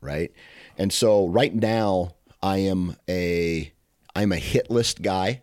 [0.00, 0.32] right?
[0.76, 3.72] And so right now I am a
[4.14, 5.42] I'm a hit list guy,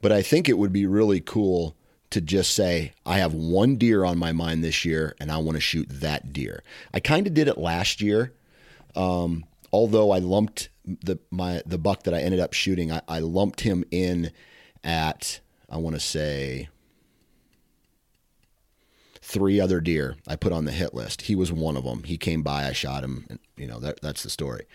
[0.00, 1.76] but I think it would be really cool
[2.10, 5.56] to just say I have one deer on my mind this year and I want
[5.56, 6.62] to shoot that deer.
[6.92, 8.32] I kind of did it last year,
[8.94, 12.90] um, although I lumped the my the buck that I ended up shooting.
[12.90, 14.32] I, I lumped him in
[14.84, 15.40] at
[15.70, 16.68] I want to say
[19.20, 21.22] three other deer I put on the hit list.
[21.22, 22.02] He was one of them.
[22.02, 24.66] He came by, I shot him, and you know that that's the story.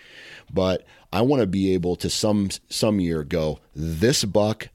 [0.52, 4.70] But I want to be able to some some year go this buck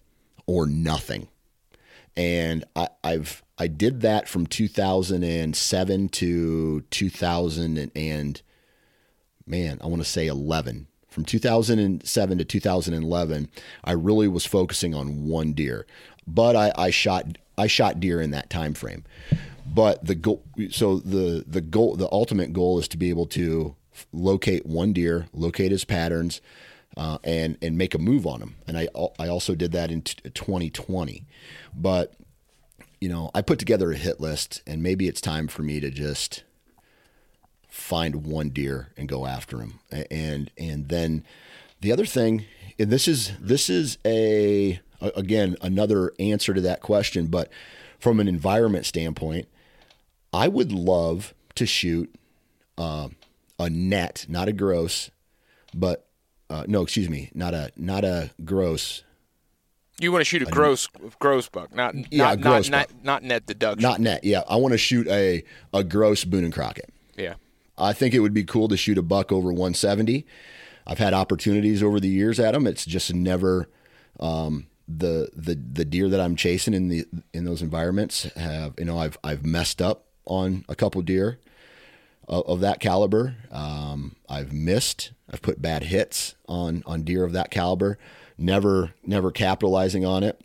[0.47, 1.29] or nothing.
[2.15, 8.43] And I, I've I did that from 2007 to 2000 and
[9.47, 10.87] man, I want to say 11.
[11.13, 13.49] From 2007 to 2011,
[13.85, 15.87] I really was focusing on one deer,
[16.27, 19.05] but I, I shot I shot deer in that time frame.
[19.67, 23.77] But the goal, so the the goal, the ultimate goal is to be able to
[24.13, 26.41] locate one deer, locate his patterns,
[26.97, 28.57] uh, and and make a move on him.
[28.67, 31.27] And I I also did that in t- 2020,
[31.75, 32.15] but
[33.01, 35.91] you know I put together a hit list, and maybe it's time for me to
[35.91, 36.43] just
[37.73, 39.81] find one deer and go after him.
[40.11, 41.25] And and then
[41.81, 42.45] the other thing,
[42.79, 47.51] and this is this is a again another answer to that question, but
[47.99, 49.49] from an environment standpoint,
[50.33, 52.15] I would love to shoot
[52.77, 53.09] uh,
[53.59, 55.11] a net, not a gross,
[55.75, 56.07] but
[56.51, 59.03] uh, no, excuse me, not a not a gross.
[59.99, 60.89] You want to shoot a gross
[61.21, 62.97] gross buck, not Yeah, not a gross not, buck.
[62.97, 63.83] not not net deduction.
[63.83, 64.43] Not net, yeah.
[64.47, 66.91] I want to shoot a a gross Boone and Crockett.
[67.17, 67.35] yeah.
[67.79, 70.27] I think it would be cool to shoot a buck over 170.
[70.87, 72.67] I've had opportunities over the years at them.
[72.67, 73.69] It's just never
[74.21, 78.85] um, the the the deer that I'm chasing in the in those environments have you
[78.85, 81.39] know I've I've messed up on a couple deer
[82.29, 83.37] of, of that caliber.
[83.51, 85.13] Um, I've missed.
[85.33, 87.97] I've put bad hits on on deer of that caliber.
[88.37, 90.43] Never never capitalizing on it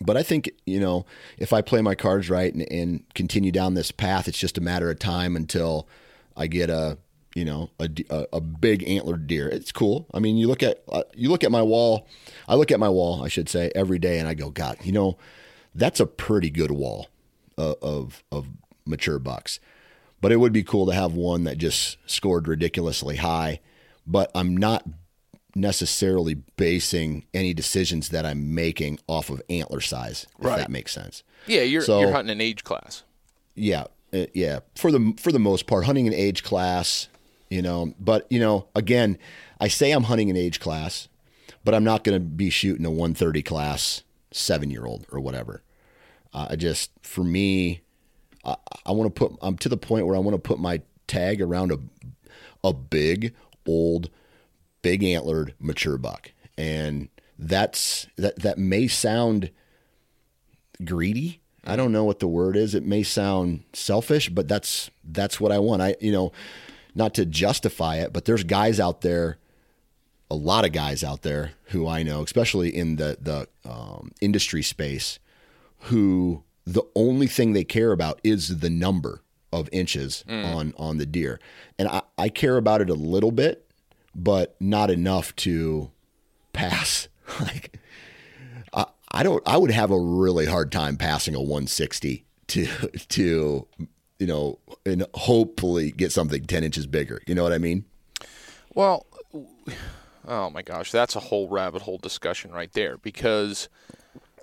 [0.00, 1.06] but I think you know
[1.38, 4.62] if I play my cards right and, and continue down this path, it's just a
[4.62, 5.88] matter of time until
[6.36, 6.98] I get a
[7.34, 7.88] you know a
[8.32, 9.48] a big antlered deer.
[9.48, 10.06] It's cool.
[10.12, 12.06] I mean, you look at uh, you look at my wall.
[12.48, 14.92] I look at my wall, I should say, every day, and I go, God, you
[14.92, 15.16] know,
[15.74, 17.08] that's a pretty good wall
[17.56, 18.46] of of, of
[18.84, 19.60] mature bucks.
[20.20, 23.60] But it would be cool to have one that just scored ridiculously high.
[24.06, 24.84] But I'm not
[25.54, 30.58] necessarily basing any decisions that I'm making off of antler size, if Right.
[30.58, 31.22] that makes sense.
[31.46, 33.02] Yeah, you're So- you're hunting an age class.
[33.54, 34.60] Yeah, uh, yeah.
[34.76, 37.08] For the for the most part, hunting an age class,
[37.50, 37.94] you know.
[37.98, 39.18] But you know, again,
[39.60, 41.08] I say I'm hunting an age class,
[41.64, 45.62] but I'm not going to be shooting a 130 class seven year old or whatever.
[46.34, 47.82] Uh, I just, for me,
[48.44, 49.38] I, I want to put.
[49.42, 51.78] I'm to the point where I want to put my tag around a
[52.64, 53.34] a big
[53.66, 54.08] old
[54.82, 59.50] big antlered mature buck and that's that that may sound
[60.84, 62.74] greedy i don't know what the word is.
[62.74, 65.82] It may sound selfish but that's that's what i want.
[65.82, 66.32] I you know
[66.94, 69.38] not to justify it but there's guys out there
[70.30, 74.62] a lot of guys out there who i know especially in the the um, industry
[74.62, 75.18] space
[75.86, 79.20] who the only thing they care about is the number
[79.52, 81.38] of inches on on the deer.
[81.78, 83.68] And I, I care about it a little bit
[84.14, 85.90] but not enough to
[86.52, 87.08] pass.
[87.40, 87.78] Like
[89.12, 92.66] I, don't i would have a really hard time passing a 160 to
[93.08, 93.66] to
[94.18, 97.20] you know and hopefully get something 10 inches bigger.
[97.26, 97.84] You know what i mean?
[98.74, 99.06] Well,
[100.26, 103.68] oh my gosh, that's a whole rabbit hole discussion right there because,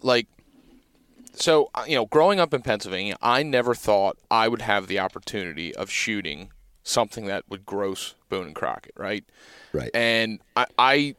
[0.01, 0.27] like,
[1.33, 4.99] so uh, you know, growing up in Pennsylvania, I never thought I would have the
[4.99, 6.51] opportunity of shooting
[6.83, 9.23] something that would gross Boone and Crockett, right?
[9.73, 9.91] right.
[9.93, 11.15] And I, I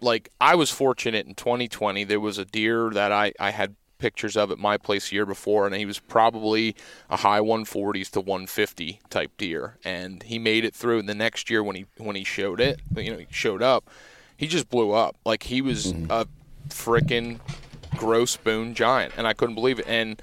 [0.00, 2.04] like I was fortunate in 2020.
[2.04, 5.26] There was a deer that I, I had pictures of at my place a year
[5.26, 6.74] before, and he was probably
[7.10, 11.00] a high 140s to 150 type deer, and he made it through.
[11.00, 13.88] And the next year when he when he showed it, you know, he showed up,
[14.36, 15.16] he just blew up.
[15.24, 16.10] Like he was mm-hmm.
[16.10, 16.26] a
[16.68, 17.40] frickin'
[17.96, 19.86] gross boone giant, and I couldn't believe it.
[19.88, 20.20] And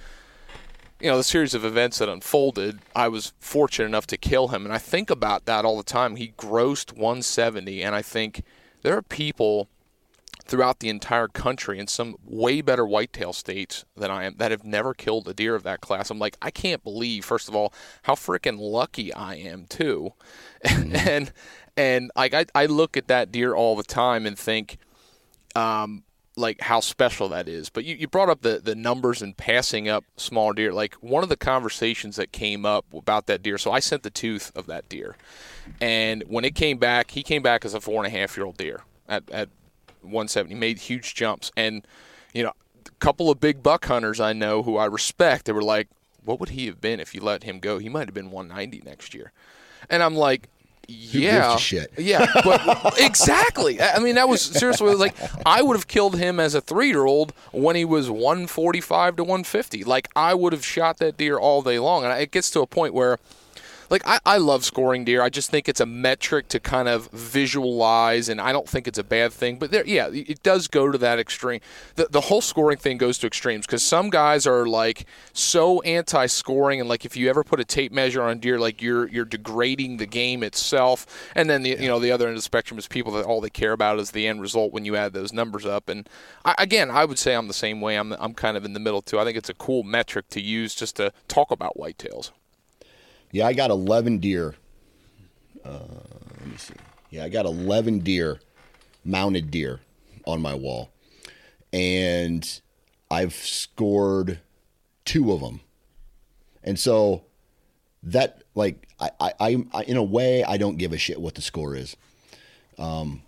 [0.99, 4.63] you know, the series of events that unfolded, I was fortunate enough to kill him.
[4.63, 6.15] And I think about that all the time.
[6.15, 8.43] He grossed 170, and I think
[8.85, 9.67] there are people
[10.45, 14.63] throughout the entire country in some way better whitetail states than I am that have
[14.63, 16.11] never killed a deer of that class.
[16.11, 17.73] I'm like, I can't believe, first of all,
[18.03, 20.13] how freaking lucky I am too.
[20.63, 21.33] and
[21.75, 24.77] and like I, I look at that deer all the time and think,
[25.55, 26.03] um,
[26.37, 27.69] like how special that is.
[27.69, 30.73] But you, you brought up the, the numbers and passing up small deer.
[30.73, 33.57] Like one of the conversations that came up about that deer.
[33.57, 35.15] So I sent the tooth of that deer,
[35.79, 38.45] and when it came back, he came back as a four and a half year
[38.45, 39.49] old deer at at
[40.01, 40.53] 170.
[40.53, 41.85] He made huge jumps, and
[42.33, 42.53] you know,
[42.85, 45.45] a couple of big buck hunters I know who I respect.
[45.45, 45.87] They were like,
[46.23, 47.77] "What would he have been if you let him go?
[47.77, 49.31] He might have been 190 next year."
[49.89, 50.49] And I'm like,
[50.87, 51.91] yeah, shit?
[51.97, 53.81] yeah, but exactly.
[53.81, 55.15] I mean, that was seriously like
[55.45, 59.83] I would have killed him as a three-year-old when he was 145 to 150.
[59.83, 62.67] Like I would have shot that deer all day long, and it gets to a
[62.67, 63.19] point where
[63.89, 65.21] like I, I love scoring deer.
[65.21, 68.97] I just think it's a metric to kind of visualize, and I don't think it's
[68.97, 69.57] a bad thing.
[69.57, 71.61] But there, yeah, it does go to that extreme.
[71.95, 76.79] The the whole scoring thing goes to extremes because some guys are like so anti-scoring,
[76.79, 79.97] and like if you ever put a tape measure on deer, like you're you're degrading
[79.97, 81.05] the game itself.
[81.35, 83.41] And then the you know the other end of the spectrum is people that all
[83.41, 85.89] they care about is the end result when you add those numbers up.
[85.89, 86.09] And
[86.43, 87.95] I, again, I would say I'm the same way.
[87.95, 89.19] I'm I'm kind of in the middle too.
[89.19, 92.31] I think it's a cool metric to use just to talk about whitetails.
[93.35, 94.55] Yeah, I got 11 deer.
[95.65, 95.79] Uh,
[96.39, 96.73] let me see.
[97.09, 98.39] Yeah, I got 11 deer,
[99.03, 99.81] mounted deer
[100.25, 100.89] on my wall.
[101.73, 102.49] And
[103.11, 104.39] I've scored
[105.03, 105.59] two of them.
[106.63, 107.25] And so
[108.03, 111.41] that, like, I, I, I, in a way, I don't give a shit what the
[111.41, 111.97] score is.
[112.77, 113.21] Um,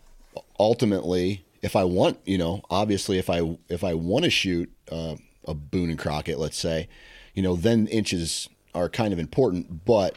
[0.58, 5.18] ultimately, if I want, you know, obviously, if I if I want to shoot uh,
[5.46, 6.88] a Boone and Crockett, let's say,
[7.34, 8.48] you know, then inches
[8.78, 10.16] are kind of important, but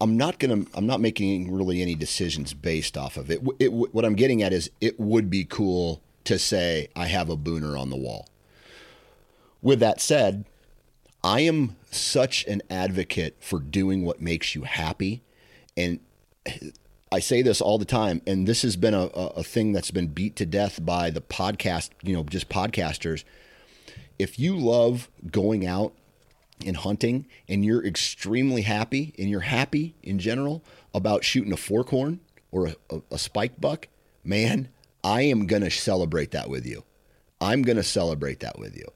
[0.00, 0.64] I'm not gonna.
[0.74, 3.40] I'm not making really any decisions based off of it.
[3.58, 3.72] it.
[3.72, 7.78] What I'm getting at is, it would be cool to say I have a booner
[7.78, 8.28] on the wall.
[9.62, 10.46] With that said,
[11.22, 15.22] I am such an advocate for doing what makes you happy,
[15.76, 16.00] and
[17.12, 18.22] I say this all the time.
[18.26, 21.90] And this has been a, a thing that's been beat to death by the podcast.
[22.02, 23.24] You know, just podcasters.
[24.18, 25.92] If you love going out
[26.64, 31.90] in hunting and you're extremely happy and you're happy in general about shooting a fork
[31.90, 33.88] horn or a, a, a spike buck,
[34.24, 34.68] man,
[35.02, 36.84] I am going to celebrate that with you.
[37.40, 38.86] I'm going to celebrate that with you.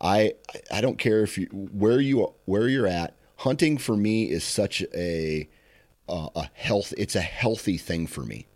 [0.00, 0.34] I
[0.72, 3.14] I don't care if you where you where you're at.
[3.36, 5.48] Hunting for me is such a
[6.08, 6.94] uh, a health.
[6.96, 8.46] It's a healthy thing for me.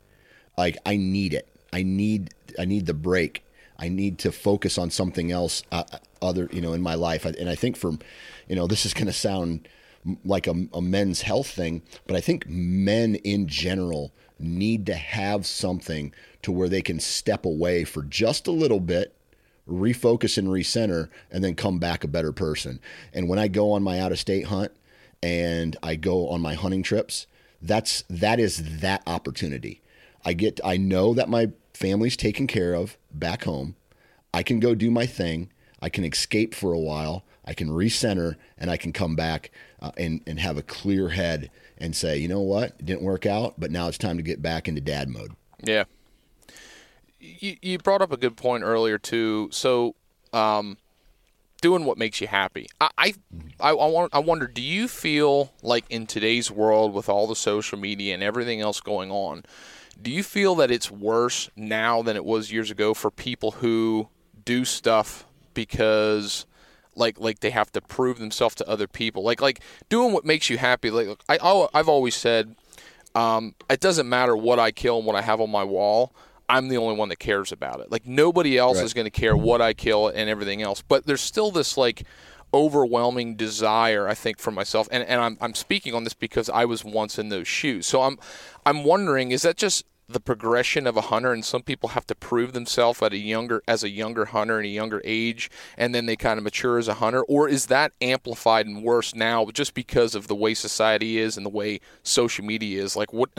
[0.57, 1.49] Like I need it.
[1.73, 3.44] I need I need the break.
[3.79, 5.85] I need to focus on something else uh,
[6.23, 7.25] other you know in my life.
[7.25, 7.93] And I think for
[8.49, 9.69] you know, this is going to sound
[10.25, 15.47] like a, a men's health thing, but I think men in general need to have
[15.47, 16.13] something
[16.43, 19.15] to where they can step away for just a little bit
[19.69, 22.81] refocus and recenter and then come back a better person.
[23.15, 24.73] And when I go on my out of state hunt
[25.23, 27.27] and I go on my hunting trips,
[27.63, 29.81] that's that is that opportunity.
[30.25, 33.77] I get I know that my family's taken care of back home.
[34.33, 35.51] I can go do my thing.
[35.83, 39.51] I can escape for a while I can recenter and I can come back
[39.81, 43.27] uh, and, and have a clear head and say, you know what, it didn't work
[43.27, 45.33] out, but now it's time to get back into dad mode.
[45.63, 45.85] Yeah.
[47.21, 49.49] You, you brought up a good point earlier, too.
[49.51, 49.95] So,
[50.33, 50.79] um,
[51.61, 52.69] doing what makes you happy.
[52.81, 53.15] I, I,
[53.61, 57.79] I, I, I wonder, do you feel like in today's world with all the social
[57.79, 59.45] media and everything else going on,
[60.01, 64.09] do you feel that it's worse now than it was years ago for people who
[64.45, 66.47] do stuff because
[66.97, 69.23] like like they have to prove themselves to other people.
[69.23, 70.91] Like like doing what makes you happy.
[70.91, 72.55] Like I I've always said,
[73.15, 76.15] um, it doesn't matter what I kill and what I have on my wall.
[76.49, 77.91] I'm the only one that cares about it.
[77.91, 78.85] Like nobody else right.
[78.85, 80.83] is going to care what I kill and everything else.
[80.83, 82.05] But there's still this like
[82.55, 84.89] overwhelming desire, I think, for myself.
[84.91, 87.87] And and I'm I'm speaking on this because I was once in those shoes.
[87.87, 88.19] So I'm
[88.65, 91.33] I'm wondering, is that just the progression of a hunter?
[91.33, 94.67] And some people have to prove themselves at a younger as a younger hunter in
[94.67, 97.23] a younger age and then they kind of mature as a hunter?
[97.25, 101.45] Or is that amplified and worse now just because of the way society is and
[101.45, 102.97] the way social media is?
[102.97, 103.31] Like what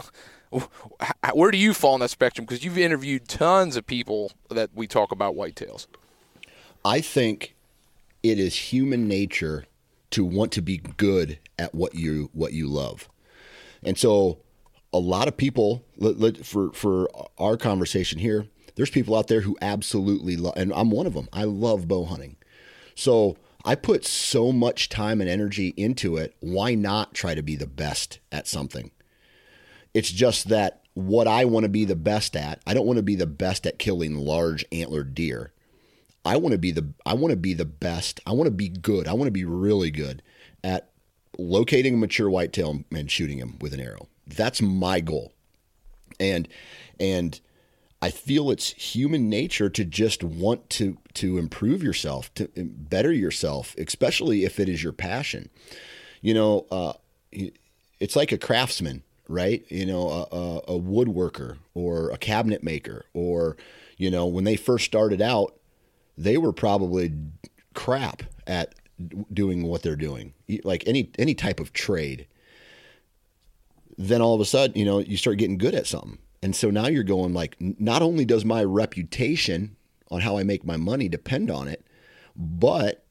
[1.33, 2.45] where do you fall on that spectrum?
[2.45, 5.87] Because you've interviewed tons of people that we talk about whitetails.
[6.83, 7.54] I think
[8.31, 9.65] it is human nature
[10.09, 13.07] to want to be good at what you what you love.
[13.83, 14.39] And so
[14.91, 15.85] a lot of people
[16.43, 21.05] for for our conversation here there's people out there who absolutely love and I'm one
[21.05, 21.29] of them.
[21.31, 22.37] I love bow hunting.
[22.95, 26.35] So I put so much time and energy into it.
[26.39, 28.91] Why not try to be the best at something?
[29.93, 33.03] It's just that what I want to be the best at I don't want to
[33.03, 35.51] be the best at killing large antlered deer
[36.25, 38.69] I want to be the I want to be the best I want to be
[38.69, 40.21] good I want to be really good
[40.63, 40.89] at
[41.37, 45.33] locating a mature whitetail and shooting him with an arrow that's my goal.
[46.19, 46.47] And
[46.99, 47.39] and
[48.01, 53.75] I feel it's human nature to just want to to improve yourself, to better yourself,
[53.77, 55.49] especially if it is your passion.
[56.21, 56.93] You know, uh,
[57.99, 59.63] it's like a craftsman, right?
[59.69, 63.57] You know, a, a, a woodworker or a cabinet maker, or
[63.97, 65.55] you know, when they first started out,
[66.17, 67.13] they were probably
[67.73, 68.75] crap at
[69.33, 72.27] doing what they're doing, like any any type of trade.
[73.97, 76.69] Then all of a sudden, you know, you start getting good at something and so
[76.69, 79.77] now you're going like, not only does my reputation
[80.11, 81.83] on how I make my money depend on it,
[82.35, 83.03] but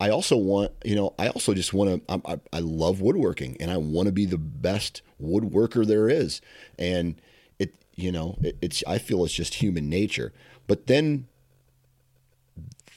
[0.00, 3.70] I also want, you know, I also just want to, I, I love woodworking and
[3.70, 6.40] I want to be the best woodworker there is.
[6.76, 7.14] And
[7.60, 10.32] it, you know, it, it's, I feel it's just human nature.
[10.66, 11.28] But then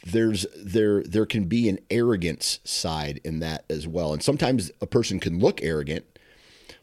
[0.06, 4.86] there's there there can be an arrogance side in that as well and sometimes a
[4.86, 6.06] person can look arrogant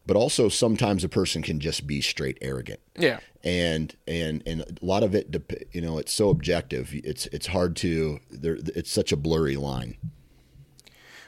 [0.06, 2.80] but also sometimes a person can just be straight arrogant.
[2.96, 3.20] Yeah.
[3.44, 6.90] And and and a lot of it, you know, it's so objective.
[6.92, 8.20] It's it's hard to.
[8.30, 9.96] There, it's such a blurry line.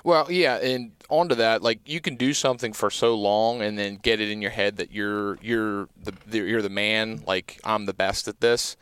[0.05, 3.99] Well, yeah, and onto that, like you can do something for so long and then
[4.03, 7.23] get it in your head that you're you're the you're the man.
[7.27, 8.77] Like I'm the best at this.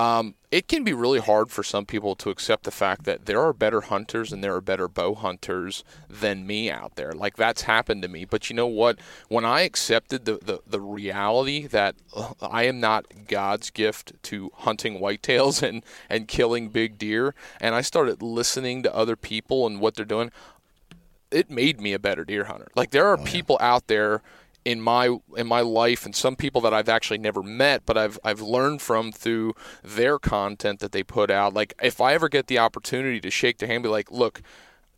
[0.00, 3.38] Um, it can be really hard for some people to accept the fact that there
[3.42, 7.12] are better hunters and there are better bow hunters than me out there.
[7.12, 8.24] Like that's happened to me.
[8.24, 8.98] But you know what?
[9.28, 14.50] When I accepted the, the, the reality that uh, I am not God's gift to
[14.54, 19.80] hunting whitetails and, and killing big deer, and I started listening to other people and
[19.80, 20.30] what they're doing,
[21.30, 22.68] it made me a better deer hunter.
[22.74, 23.30] Like there are oh, yeah.
[23.30, 24.22] people out there
[24.64, 28.18] in my in my life and some people that I've actually never met but I've
[28.24, 32.46] I've learned from through their content that they put out like if I ever get
[32.46, 34.42] the opportunity to shake their hand be like look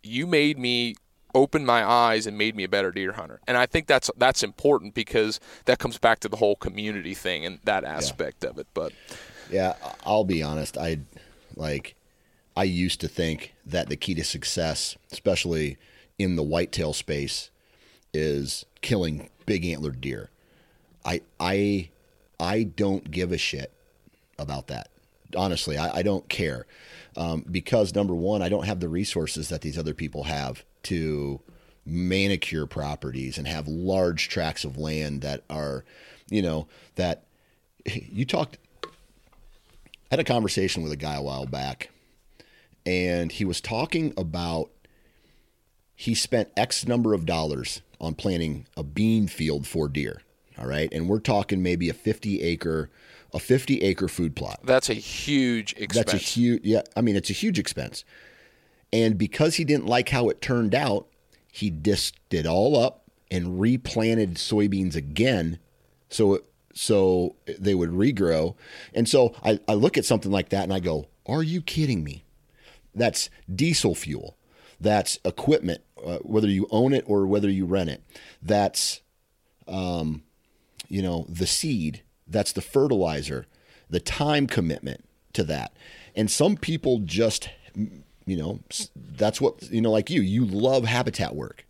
[0.03, 0.97] you made me
[1.35, 4.43] open my eyes and made me a better deer hunter and I think that's that's
[4.43, 8.51] important because that comes back to the whole community thing and that aspect yeah.
[8.51, 8.93] of it but
[9.51, 10.99] yeah I'll be honest I
[11.55, 11.95] like
[12.57, 15.77] I used to think that the key to success especially
[16.19, 17.51] in the whitetail space
[18.13, 20.31] is killing big antlered deer.
[21.05, 21.91] I I
[22.39, 23.73] I don't give a shit
[24.39, 24.89] about that.
[25.37, 26.67] Honestly, I, I don't care
[27.17, 31.41] um, because number one, I don't have the resources that these other people have to
[31.85, 35.85] manicure properties and have large tracts of land that are,
[36.31, 36.67] you know,
[36.97, 37.25] that
[37.87, 38.59] you talked.
[38.85, 41.91] I had a conversation with a guy a while back,
[42.85, 44.71] and he was talking about
[45.95, 50.21] he spent X number of dollars on planting a bean field for deer.
[50.59, 50.93] All right.
[50.93, 52.91] And we're talking maybe a 50 acre,
[53.33, 54.61] a 50 acre food plot.
[54.65, 55.95] That's a huge expense.
[55.95, 56.83] That's a huge, yeah.
[56.97, 58.05] I mean, it's a huge expense.
[58.93, 61.07] And because he didn't like how it turned out,
[61.51, 65.59] he disked it all up and replanted soybeans again.
[66.11, 66.45] So, it,
[66.75, 68.55] so they would regrow.
[68.93, 72.05] And so I, I look at something like that and I go, are you kidding
[72.05, 72.25] me?
[72.95, 74.37] That's diesel fuel.
[74.81, 78.03] That's equipment uh, whether you own it or whether you rent it.
[78.43, 79.01] That's,
[79.69, 80.23] um,
[80.89, 82.03] you know, the seed.
[82.27, 83.47] That's the fertilizer,
[83.91, 85.73] the time commitment to that.
[86.15, 88.61] And some people just, you know,
[88.97, 91.67] that's what, you know, like you, you love habitat work.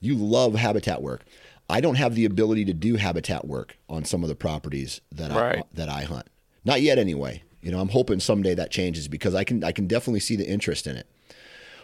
[0.00, 1.24] You love habitat work.
[1.70, 5.30] I don't have the ability to do habitat work on some of the properties that
[5.32, 5.58] right.
[5.58, 6.26] I that I hunt.
[6.64, 7.42] Not yet anyway.
[7.60, 10.48] You know, I'm hoping someday that changes because I can I can definitely see the
[10.48, 11.06] interest in it.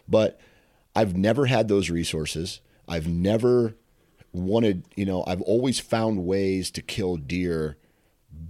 [0.08, 0.40] But
[0.94, 2.60] I've never had those resources.
[2.86, 3.74] I've never
[4.32, 7.76] wanted, you know, I've always found ways to kill deer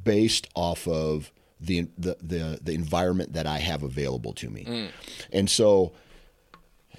[0.03, 1.31] based off of
[1.61, 4.65] the the the, the environment that I have available to me.
[4.65, 4.91] Mm.
[5.33, 5.93] And so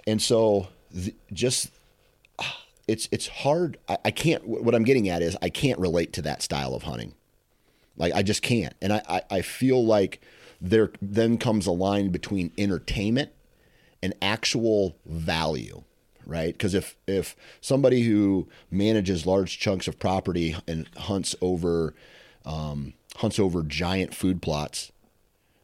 [0.08, 1.72] and so the, just
[2.88, 6.22] it's it's hard I, I, can't what I'm getting at is I can't relate to
[6.24, 7.14] that style of hunting.
[7.98, 8.76] Like I just can't.
[8.82, 10.22] And I, I, I feel like
[10.62, 13.32] there then comes a line between entertainment
[14.06, 15.84] an actual value
[16.28, 21.96] right because if if somebody who manages large chunks of property and hunts over
[22.46, 24.92] um, hunts over giant food plots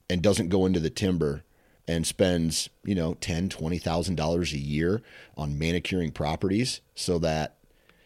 [0.09, 1.43] and doesn't go into the timber
[1.87, 5.03] and spends you know ten twenty thousand dollars a year
[5.37, 7.57] on manicuring properties so that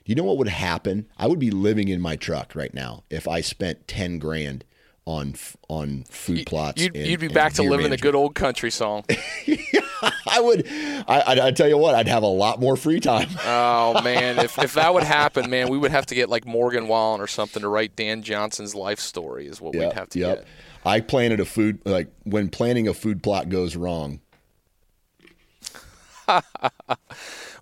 [0.06, 3.26] you know what would happen i would be living in my truck right now if
[3.26, 4.66] i spent 10 grand
[5.06, 5.36] on
[5.70, 6.82] on food plots.
[6.82, 9.06] You'd, and, you'd be back to living the good old country song.
[10.28, 10.68] I would.
[11.08, 13.30] I, I tell you what, I'd have a lot more free time.
[13.46, 16.88] oh man, if if that would happen, man, we would have to get like Morgan
[16.88, 19.48] Wallen or something to write Dan Johnson's life story.
[19.48, 20.38] Is what yep, we'd have to yep.
[20.40, 20.48] get.
[20.86, 24.20] I planted a food like when planning a food plot goes wrong.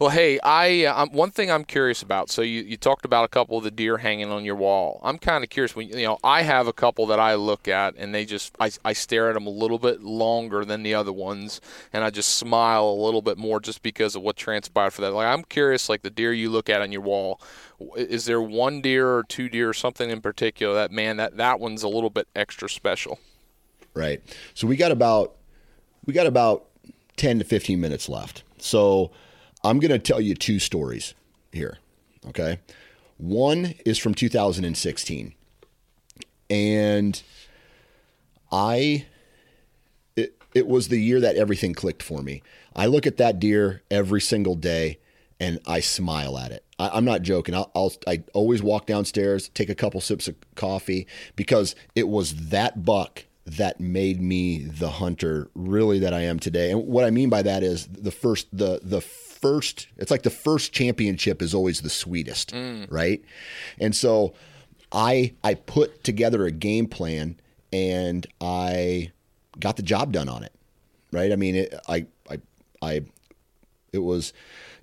[0.03, 2.29] well, hey, I uh, one thing I'm curious about.
[2.29, 4.99] So you, you talked about a couple of the deer hanging on your wall.
[5.01, 5.77] I'm kind of curious.
[5.77, 8.69] When you know, I have a couple that I look at, and they just I,
[8.83, 11.61] I stare at them a little bit longer than the other ones,
[11.93, 15.13] and I just smile a little bit more just because of what transpired for that.
[15.13, 17.39] Like I'm curious, like the deer you look at on your wall,
[17.95, 21.61] is there one deer or two deer or something in particular that man that that
[21.61, 23.21] one's a little bit extra special?
[23.93, 24.21] Right.
[24.53, 25.35] So we got about
[26.05, 26.65] we got about
[27.15, 28.43] 10 to 15 minutes left.
[28.57, 29.11] So
[29.63, 31.13] I'm going to tell you two stories
[31.51, 31.77] here.
[32.27, 32.59] Okay.
[33.17, 35.33] One is from 2016.
[36.49, 37.21] And
[38.51, 39.05] I,
[40.15, 42.43] it, it was the year that everything clicked for me.
[42.75, 44.99] I look at that deer every single day
[45.39, 46.63] and I smile at it.
[46.77, 47.55] I, am not joking.
[47.55, 52.49] I'll, I'll, I always walk downstairs, take a couple sips of coffee because it was
[52.49, 56.71] that buck that made me the hunter really that I am today.
[56.71, 59.01] And what I mean by that is the first the the
[59.43, 62.87] first it's like the first championship is always the sweetest, mm.
[62.89, 63.21] right?
[63.77, 64.33] And so
[64.93, 67.37] I I put together a game plan
[67.73, 69.11] and I
[69.59, 70.53] got the job done on it.
[71.11, 71.33] Right?
[71.33, 72.39] I mean, it, I I
[72.81, 73.01] I
[73.91, 74.31] it was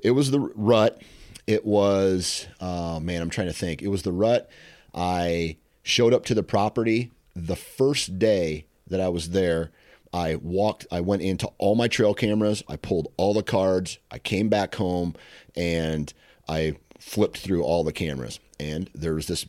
[0.00, 1.00] it was the rut.
[1.46, 3.80] It was oh man, I'm trying to think.
[3.80, 4.50] It was the rut.
[4.94, 9.70] I showed up to the property the first day that I was there,
[10.12, 14.18] I walked, I went into all my trail cameras, I pulled all the cards, I
[14.18, 15.14] came back home,
[15.56, 16.12] and
[16.48, 18.40] I flipped through all the cameras.
[18.58, 19.46] And there was this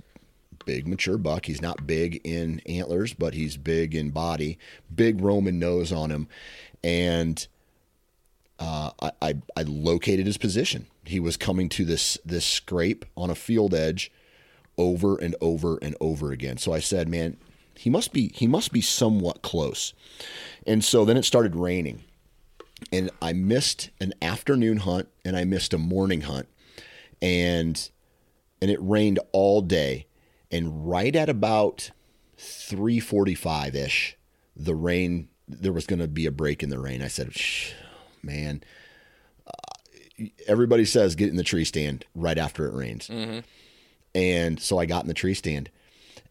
[0.66, 1.46] big mature buck.
[1.46, 4.58] He's not big in antlers, but he's big in body,
[4.94, 6.28] big Roman nose on him.
[6.84, 7.46] And
[8.60, 10.88] uh, I, I, I located his position.
[11.06, 14.12] He was coming to this this scrape on a field edge
[14.78, 16.58] over and over and over again.
[16.58, 17.38] So I said, man,
[17.76, 19.94] he must be he must be somewhat close.
[20.66, 22.04] And so then it started raining.
[22.92, 26.48] And I missed an afternoon hunt and I missed a morning hunt.
[27.22, 27.90] And
[28.62, 30.08] and it rained all day.
[30.52, 31.92] And right at about
[32.38, 34.14] 3:45ish,
[34.56, 37.02] the rain there was going to be a break in the rain.
[37.02, 37.34] I said,
[38.24, 38.64] "Man,
[39.46, 43.40] uh, everybody says get in the tree stand right after it rains." Mm-hmm.
[44.14, 45.70] And so I got in the tree stand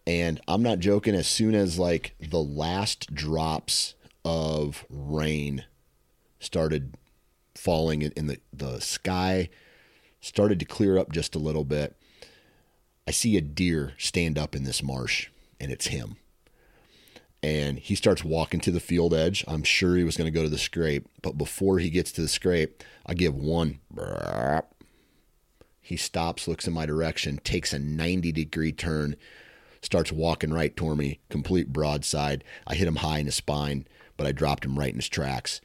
[0.07, 3.95] and I'm not joking, as soon as like the last drops
[4.25, 5.65] of rain
[6.39, 6.97] started
[7.55, 9.49] falling in, the, the sky,
[10.21, 11.97] started to clear up just a little bit,
[13.07, 16.17] I see a deer stand up in this marsh, and it's him.
[17.43, 19.45] And he starts walking to the field edge.
[19.49, 22.23] I'm sure he was going to go to the scrape, but before he gets to
[22.23, 23.81] the scrape, I give one.
[25.81, 29.17] He stops, looks in my direction, takes a 90 degree turn,
[29.83, 32.45] starts walking right toward me, complete broadside.
[32.67, 33.87] I hit him high in the spine,
[34.21, 35.63] but I dropped him right in his tracks.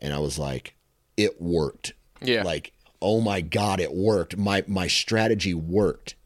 [0.00, 0.74] And I was like,
[1.16, 1.92] it worked.
[2.20, 2.42] Yeah.
[2.42, 4.36] Like, oh my God, it worked.
[4.36, 6.16] My my strategy worked.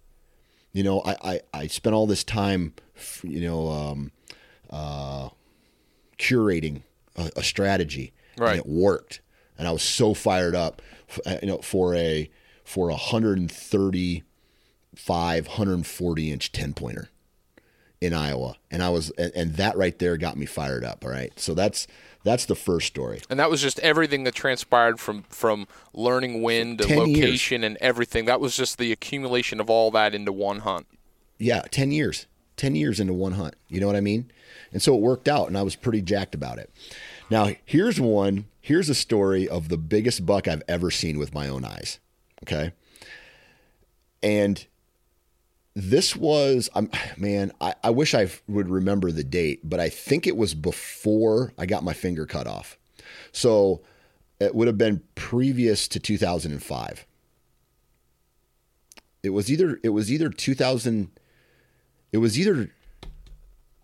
[0.72, 2.72] You know, I, I, I spent all this time,
[3.22, 4.10] you know, um,
[4.70, 5.28] uh,
[6.18, 6.80] curating
[7.14, 8.52] a, a strategy, right.
[8.52, 9.20] and it worked.
[9.58, 10.80] And I was so fired up,
[11.26, 12.30] uh, you know, for a
[12.64, 14.22] for a 130
[15.06, 17.10] 140 inch 10 pointer
[18.00, 18.56] in Iowa.
[18.70, 21.04] And I was, and, and that right there got me fired up.
[21.04, 21.32] All right.
[21.38, 21.86] So that's,
[22.22, 23.22] that's the first story.
[23.30, 27.70] And that was just everything that transpired from from learning wind and location years.
[27.70, 28.26] and everything.
[28.26, 30.86] That was just the accumulation of all that into one hunt.
[31.38, 32.26] Yeah, 10 years.
[32.56, 33.54] 10 years into one hunt.
[33.68, 34.30] You know what I mean?
[34.72, 36.70] And so it worked out and I was pretty jacked about it.
[37.30, 38.46] Now, here's one.
[38.60, 42.00] Here's a story of the biggest buck I've ever seen with my own eyes.
[42.42, 42.72] Okay?
[44.22, 44.66] And
[45.74, 50.26] this was um, man I, I wish i would remember the date but i think
[50.26, 52.76] it was before i got my finger cut off.
[53.32, 53.82] So
[54.40, 57.06] it would have been previous to 2005
[59.22, 61.10] it was either it was either 2000
[62.12, 62.70] it was either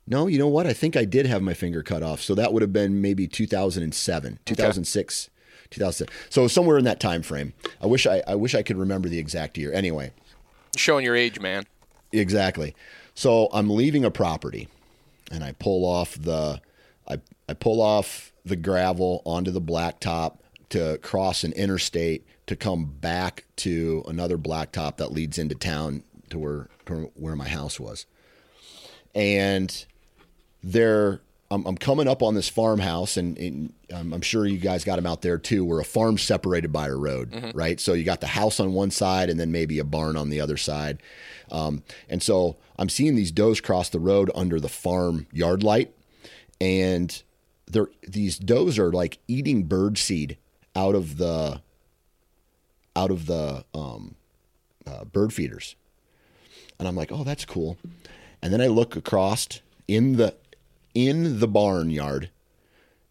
[0.08, 0.66] no you know what?
[0.66, 2.20] I think i did have my finger cut off.
[2.20, 5.32] So that would have been maybe 2007 2006 okay.
[5.70, 7.52] 2007 so somewhere in that time frame.
[7.80, 9.72] I wish i i wish i could remember the exact year.
[9.72, 10.12] Anyway.
[10.76, 11.64] Showing your age man
[12.18, 12.74] Exactly.
[13.14, 14.68] So I'm leaving a property
[15.30, 16.60] and I pull off the
[17.08, 20.38] I, I pull off the gravel onto the blacktop
[20.70, 26.38] to cross an interstate to come back to another blacktop that leads into town to
[26.38, 28.06] where to where my house was.
[29.14, 29.86] And
[30.62, 31.20] there
[31.50, 34.96] I'm, I'm coming up on this farmhouse, and, and um, I'm sure you guys got
[34.96, 37.56] them out there too, where a farm's separated by a road, mm-hmm.
[37.56, 37.78] right?
[37.78, 40.40] So you got the house on one side, and then maybe a barn on the
[40.40, 41.00] other side.
[41.50, 45.94] Um, and so I'm seeing these does cross the road under the farm yard light,
[46.60, 47.22] and
[47.66, 50.38] they're these does are like eating bird seed
[50.74, 51.60] out of the
[52.96, 54.16] out of the um,
[54.84, 55.76] uh, bird feeders,
[56.78, 57.76] and I'm like, oh, that's cool.
[58.42, 59.46] And then I look across
[59.86, 60.34] in the
[60.96, 62.30] in the barnyard.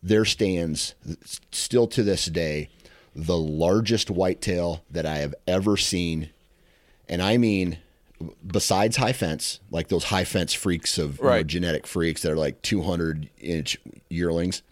[0.02, 0.96] There stands
[1.52, 2.70] still to this day
[3.16, 6.32] the largest whitetail that I have ever seen,
[7.08, 7.78] and I mean
[8.46, 12.38] besides high fence, like those high fence freaks of you know, genetic freaks that are
[12.38, 13.78] like 200 inch
[14.10, 14.64] yearlings.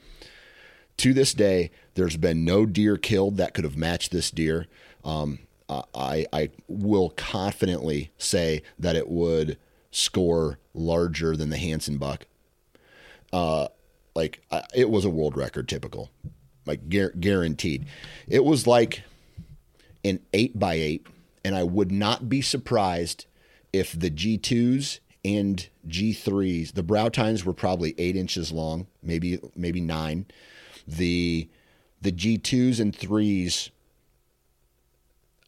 [0.97, 4.68] To this day, there's been no deer killed that could have matched this deer.
[5.03, 5.39] Um,
[5.70, 9.57] I, I will confidently say that it would
[9.91, 12.26] score larger than the Hanson buck.
[13.34, 13.67] Uh,
[14.15, 14.41] like
[14.75, 16.11] it was a world record, typical,
[16.65, 17.86] like guar- guaranteed.
[18.27, 19.03] It was like
[20.05, 21.07] an eight by eight,
[21.43, 23.25] and I would not be surprised
[23.73, 29.81] if the G2s and G3s, the brow tines were probably eight inches long, maybe maybe
[29.81, 30.25] nine.
[30.88, 31.49] The
[32.01, 33.71] the G2s and threes,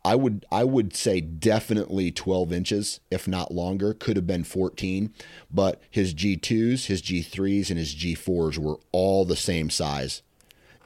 [0.05, 3.93] I would I would say definitely 12 inches, if not longer.
[3.93, 5.13] Could have been 14,
[5.51, 10.21] but his G2s, his G3s, and his G4s were all the same size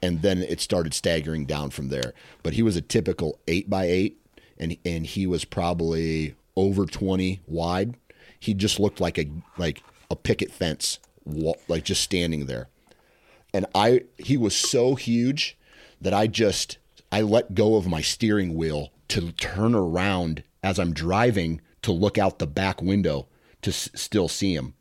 [0.01, 2.13] and then it started staggering down from there.
[2.43, 4.17] But he was a typical eight by eight,
[4.57, 7.95] and and he was probably over twenty wide.
[8.39, 10.99] He just looked like a like a picket fence,
[11.67, 12.69] like just standing there.
[13.53, 15.57] And I he was so huge
[16.01, 16.77] that I just
[17.11, 22.17] I let go of my steering wheel to turn around as I'm driving to look
[22.17, 23.27] out the back window
[23.61, 24.73] to s- still see him.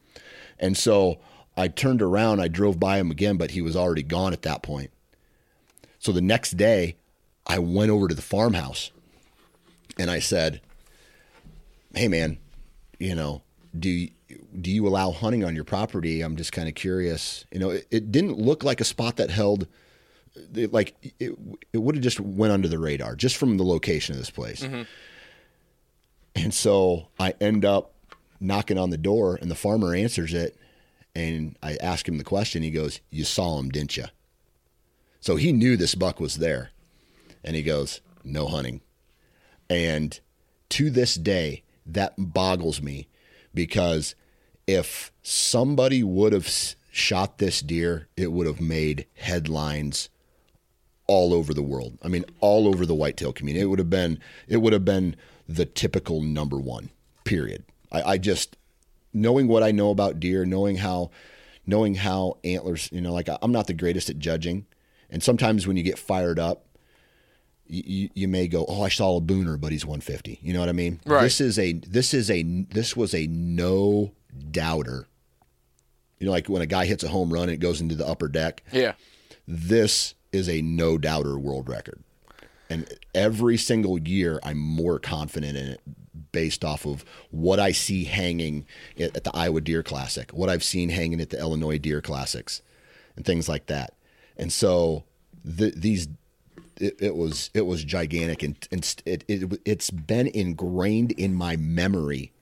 [0.58, 1.18] And so
[1.56, 4.62] I turned around, I drove by him again, but he was already gone at that
[4.62, 4.90] point.
[5.98, 6.96] So the next day,
[7.46, 8.90] I went over to the farmhouse
[9.98, 10.60] and I said,
[11.94, 12.38] "Hey man,
[12.98, 13.42] you know,
[13.76, 14.08] do
[14.60, 16.20] do you allow hunting on your property?
[16.20, 17.44] I'm just kind of curious.
[17.50, 19.66] You know, it, it didn't look like a spot that held
[20.54, 21.36] it, like it,
[21.72, 24.62] it would have just went under the radar just from the location of this place.
[24.62, 24.82] Mm-hmm.
[26.36, 27.92] And so I end up
[28.40, 30.56] knocking on the door and the farmer answers it
[31.14, 32.62] and I ask him the question.
[32.62, 34.04] He goes, "You saw him, didn't you?"
[35.20, 36.70] So he knew this buck was there.
[37.44, 38.80] And he goes, No hunting.
[39.68, 40.18] And
[40.70, 43.08] to this day, that boggles me
[43.54, 44.14] because
[44.66, 46.48] if somebody would have
[46.90, 50.08] shot this deer, it would have made headlines
[51.08, 51.98] all over the world.
[52.04, 53.62] I mean, all over the whitetail community.
[53.62, 55.16] It would have been it would have been
[55.48, 56.90] the typical number one.
[57.24, 57.64] Period.
[57.90, 58.56] I, I just
[59.12, 61.10] knowing what I know about deer, knowing how
[61.66, 64.66] knowing how antlers, you know, like I'm not the greatest at judging,
[65.10, 66.66] and sometimes when you get fired up,
[67.66, 70.60] you, you, you may go, "Oh, I saw a booner, but he's 150." You know
[70.60, 71.00] what I mean?
[71.06, 71.22] Right.
[71.22, 74.12] This is a this is a this was a no
[74.50, 75.06] doubter.
[76.18, 78.06] You know, like when a guy hits a home run and it goes into the
[78.06, 78.94] upper deck Yeah.
[79.46, 82.02] this is a no doubter world record.
[82.70, 85.80] And every single year, I'm more confident in it
[86.32, 88.66] based off of what I see hanging
[89.00, 92.60] at the Iowa Deer Classic, what I've seen hanging at the Illinois Deer Classics,
[93.16, 93.94] and things like that.
[94.36, 95.04] And so
[95.44, 96.08] the, these,
[96.76, 101.56] it, it was it was gigantic, and, and it, it it's been ingrained in my
[101.56, 102.32] memory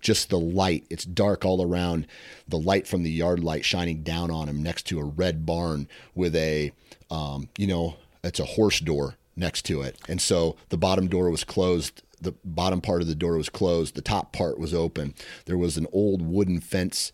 [0.00, 0.84] just the light.
[0.90, 2.06] It's dark all around.
[2.48, 5.88] The light from the yard light shining down on him next to a red barn
[6.14, 6.72] with a,
[7.10, 9.96] um, you know, it's a horse door next to it.
[10.08, 12.02] And so the bottom door was closed.
[12.20, 13.94] The bottom part of the door was closed.
[13.94, 15.14] The top part was open.
[15.46, 17.12] There was an old wooden fence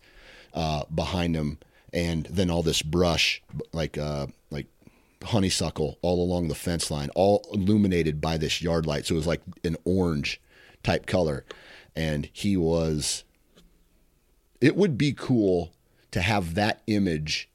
[0.53, 1.57] uh, behind him,
[1.93, 3.41] and then all this brush,
[3.73, 4.67] like uh, like
[5.23, 9.05] honeysuckle, all along the fence line, all illuminated by this yard light.
[9.05, 10.39] So it was like an orange
[10.83, 11.43] type color,
[11.99, 13.25] and he was.
[14.61, 15.73] It would be cool
[16.11, 17.49] to have that image,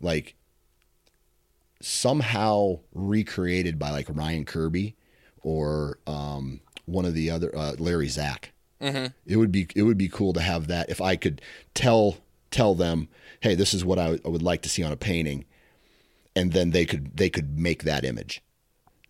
[0.00, 0.34] like
[1.80, 4.96] somehow recreated by like Ryan Kirby
[5.42, 8.52] or um, one of the other uh, Larry Zach.
[8.80, 9.06] Mm-hmm.
[9.26, 11.42] It would be it would be cool to have that if I could
[11.74, 12.18] tell
[12.50, 13.08] tell them,
[13.40, 15.44] hey, this is what I, I would like to see on a painting,
[16.34, 18.42] and then they could they could make that image.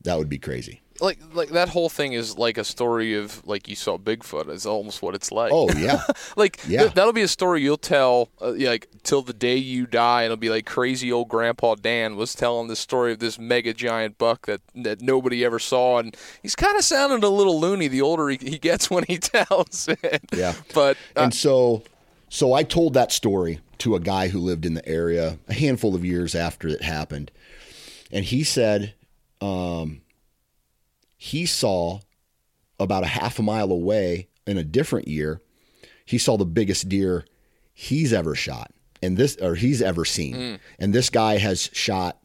[0.02, 0.82] That would be crazy.
[1.00, 4.48] Like like that whole thing is like a story of like you saw Bigfoot.
[4.50, 5.52] Is almost what it's like.
[5.52, 6.02] Oh yeah,
[6.36, 6.82] like Yeah.
[6.82, 10.22] th- that'll be a story you'll tell uh, like till the day you die.
[10.22, 13.72] And it'll be like crazy old Grandpa Dan was telling the story of this mega
[13.74, 17.88] giant buck that that nobody ever saw, and he's kind of sounding a little loony
[17.88, 20.22] the older he, he gets when he tells it.
[20.32, 20.54] Yeah.
[20.74, 21.82] but uh, and so
[22.28, 25.94] so I told that story to a guy who lived in the area a handful
[25.94, 27.30] of years after it happened,
[28.10, 28.94] and he said,
[29.40, 30.00] um,
[31.16, 32.00] he saw
[32.78, 35.40] about a half a mile away in a different year,
[36.04, 37.24] he saw the biggest deer
[37.72, 42.18] he's ever shot, and this or he's ever seen, and this guy has shot.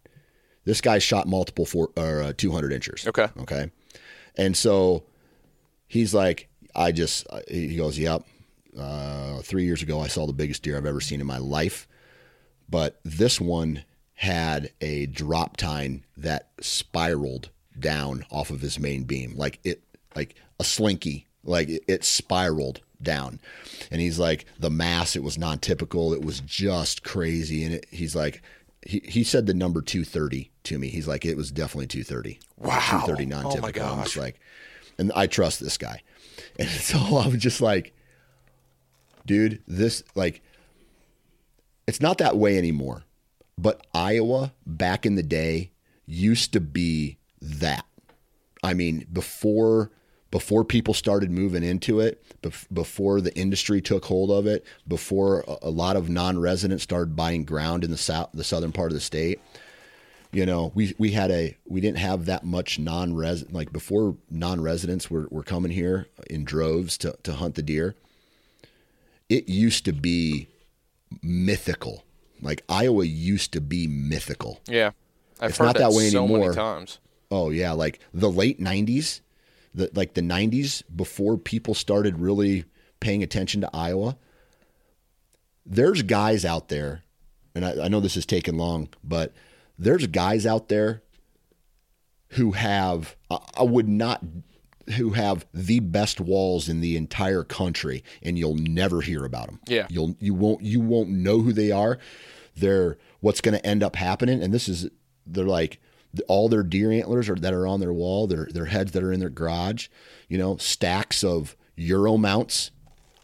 [0.64, 3.08] This guy shot multiple four or uh, 200 inches.
[3.08, 3.28] Okay.
[3.40, 3.72] Okay.
[4.36, 5.06] And so
[5.88, 8.24] he's like, I just, he goes, yep.
[8.78, 11.88] Uh, three years ago, I saw the biggest deer I've ever seen in my life.
[12.70, 13.84] But this one
[14.14, 19.82] had a drop tine that spiraled down off of his main beam, like it,
[20.16, 23.40] like a slinky, like it, it spiraled down.
[23.90, 26.14] And he's like, the mass, it was non typical.
[26.14, 27.64] It was just crazy.
[27.64, 28.42] And it, he's like,
[28.86, 30.90] he, he said the number 230 to me.
[30.90, 32.40] He's like, it was definitely 230.
[32.58, 32.80] Wow.
[32.80, 33.58] 230 non typical.
[33.58, 33.94] Oh my typical.
[33.94, 34.40] I'm just like,
[34.98, 36.02] and I trust this guy.
[36.60, 37.94] And so I'm just like,
[39.26, 40.42] dude, this, like,
[41.88, 43.04] it's not that way anymore.
[43.58, 45.72] But Iowa back in the day
[46.06, 47.86] used to be that.
[48.64, 49.92] I mean, before
[50.32, 55.44] before people started moving into it, bef- before the industry took hold of it, before
[55.62, 59.02] a, lot of non-residents started buying ground in the south, the southern part of the
[59.02, 59.42] state,
[60.32, 65.12] you know, we we had a we didn't have that much non-resident like before non-residents
[65.12, 67.96] were, were coming here in droves to to hunt the deer.
[69.28, 70.48] It used to be
[71.22, 72.06] mythical.
[72.42, 74.62] Like Iowa used to be mythical.
[74.68, 74.92] Yeah.
[75.42, 76.54] I've It's heard not that way so anymore.
[77.32, 79.22] Oh yeah, like the late '90s,
[79.74, 82.66] the like the '90s before people started really
[83.00, 84.18] paying attention to Iowa.
[85.66, 87.04] There's guys out there,
[87.56, 89.34] and I, I know this is taking long, but
[89.80, 91.02] there's guys out there
[92.30, 94.24] who have I, I would not
[94.98, 99.60] who have the best walls in the entire country, and you'll never hear about them.
[99.68, 99.88] Yeah.
[99.90, 101.98] you'll you won't you won't know who they are.
[102.56, 104.90] They're what's going to end up happening, and this is
[105.26, 105.80] they're like
[106.28, 109.12] all their deer antlers are that are on their wall, their their heads that are
[109.12, 109.88] in their garage,
[110.28, 112.72] you know, stacks of Euro mounts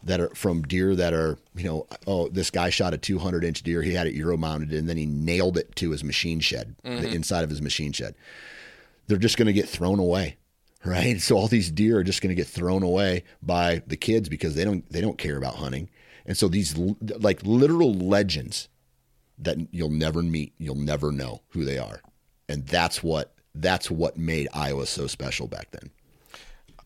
[0.02, 3.62] that are from deer that are, you know, oh, this guy shot a 200 inch
[3.62, 3.82] deer.
[3.82, 6.90] He had it Euro mounted and then he nailed it to his machine shed, the
[6.90, 7.06] mm-hmm.
[7.06, 8.14] inside of his machine shed.
[9.06, 10.36] They're just going to get thrown away,
[10.84, 11.20] right?
[11.20, 14.54] So all these deer are just going to get thrown away by the kids because
[14.54, 15.90] they don't they don't care about hunting.
[16.26, 18.68] And so these like literal legends
[19.38, 22.02] that you'll never meet, you'll never know who they are.
[22.48, 25.90] And that's what that's what made Iowa so special back then.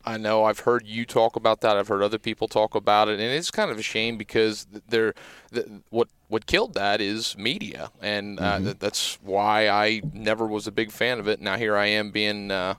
[0.04, 1.76] I know I've heard you talk about that.
[1.76, 5.14] I've heard other people talk about it, and it's kind of a shame because they're
[5.52, 8.64] the, what what killed that is media, and uh, Mm-hmm.
[8.64, 11.40] th- that's why I never was a big fan of it.
[11.40, 12.50] Now here I am being.
[12.50, 12.74] Uh,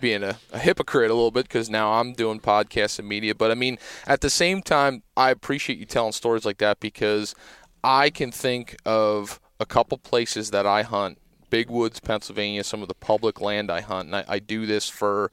[0.00, 3.34] being a, a hypocrite a little bit because now I'm doing podcasts and media.
[3.34, 7.34] But I mean, at the same time, I appreciate you telling stories like that because
[7.82, 11.18] I can think of a couple places that I hunt
[11.50, 14.06] Big Woods, Pennsylvania, some of the public land I hunt.
[14.06, 15.30] And I, I do this for,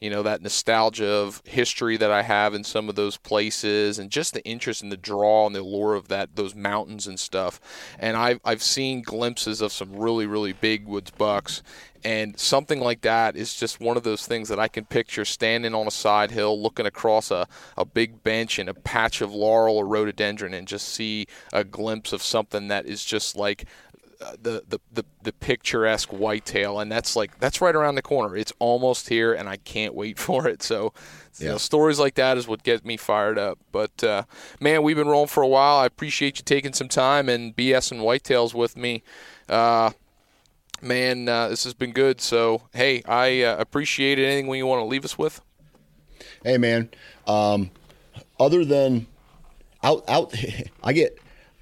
[0.00, 4.10] you know, that nostalgia of history that I have in some of those places and
[4.10, 7.60] just the interest and the draw and the allure of that, those mountains and stuff.
[7.98, 11.62] And I've, I've seen glimpses of some really, really big woods bucks.
[12.04, 15.74] And something like that is just one of those things that I can picture standing
[15.74, 19.76] on a side hill, looking across a, a big bench and a patch of laurel
[19.76, 23.64] or rhododendron, and just see a glimpse of something that is just like
[24.18, 26.80] the, the, the, the picturesque whitetail.
[26.80, 28.36] And that's like, that's right around the corner.
[28.36, 30.62] It's almost here, and I can't wait for it.
[30.62, 30.92] So,
[31.38, 33.58] you know, stories like that is what get me fired up.
[33.72, 34.22] But, uh,
[34.60, 35.76] man, we've been rolling for a while.
[35.76, 39.02] I appreciate you taking some time and BS and whitetails with me.
[39.48, 39.90] Uh,
[40.80, 42.20] man, uh, this has been good.
[42.20, 44.24] So, hey, I uh, appreciate it.
[44.24, 45.40] Anything you want to leave us with?
[46.46, 46.90] Hey man,
[47.26, 47.70] um,
[48.38, 49.06] other than
[49.82, 50.34] out out,
[50.84, 51.18] I get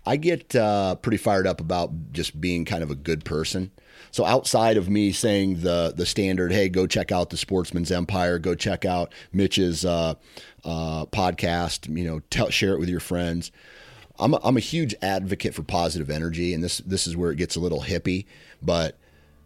[0.07, 3.71] I get uh, pretty fired up about just being kind of a good person.
[4.11, 8.39] So outside of me saying the the standard, hey, go check out the Sportsmen's Empire,
[8.39, 10.15] go check out Mitch's uh,
[10.65, 13.51] uh, podcast, you know, tell, share it with your friends.
[14.19, 17.37] I'm a, I'm a huge advocate for positive energy, and this this is where it
[17.37, 18.27] gets a little hippie,
[18.63, 18.97] but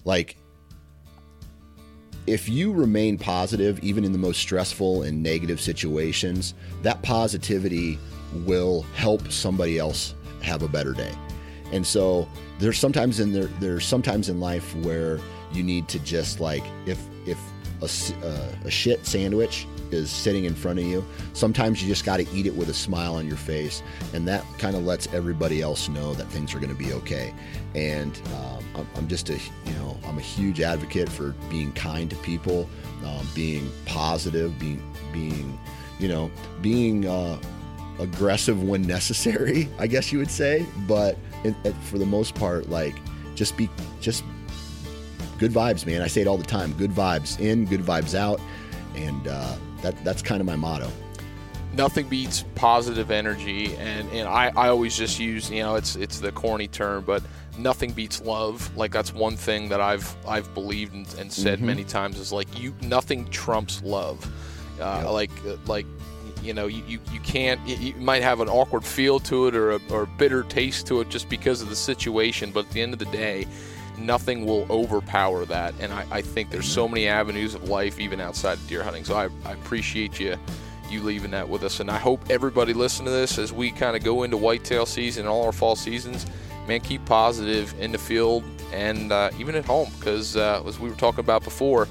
[0.04, 0.36] like
[2.26, 6.52] if you remain positive, even in the most stressful and negative situations,
[6.82, 7.98] that positivity
[8.44, 11.12] will help somebody else have a better day.
[11.72, 12.28] And so
[12.58, 15.20] there's sometimes in there there's sometimes in life where
[15.52, 17.38] you need to just like if if
[17.80, 22.18] a, uh, a shit sandwich is sitting in front of you, sometimes you just got
[22.18, 23.82] to eat it with a smile on your face,
[24.12, 27.32] and that kind of lets everybody else know that things are going to be okay.
[27.74, 32.16] And um, I'm, just a you know I'm a huge advocate for being kind to
[32.16, 32.68] people,
[33.04, 34.82] um, being positive, being
[35.12, 35.58] being
[35.98, 36.30] you know
[36.60, 37.38] being uh,
[37.98, 40.66] aggressive when necessary, I guess you would say.
[40.86, 42.94] But it, it, for the most part, like
[43.34, 43.68] just be
[44.00, 44.24] just
[45.38, 46.02] good vibes, man.
[46.02, 48.40] I say it all the time: good vibes in, good vibes out,
[48.94, 50.90] and uh, that that's kind of my motto.
[51.72, 56.20] nothing beats positive energy, and, and I, I always just use you know it's it's
[56.20, 57.22] the corny term, but
[57.58, 58.74] nothing beats love.
[58.76, 61.66] Like that's one thing that I've I've believed and, and said mm-hmm.
[61.66, 64.24] many times is like you nothing trumps love.
[64.80, 65.12] Uh, yep.
[65.12, 65.86] Like uh, like
[66.42, 69.72] you know you, you, you can't you might have an awkward feel to it or
[69.72, 72.92] a, or bitter taste to it just because of the situation, but at the end
[72.92, 73.46] of the day
[73.98, 75.74] nothing will overpower that.
[75.80, 79.04] And I, I, think there's so many avenues of life even outside of deer hunting.
[79.04, 80.36] So I, I, appreciate you
[80.88, 81.80] you leaving that with us.
[81.80, 85.22] And I hope everybody listen to this as we kind of go into whitetail season
[85.22, 86.26] and all our fall seasons.
[86.66, 90.88] Man, keep positive in the field and uh, even at home because uh, as we
[90.88, 91.88] were talking about before,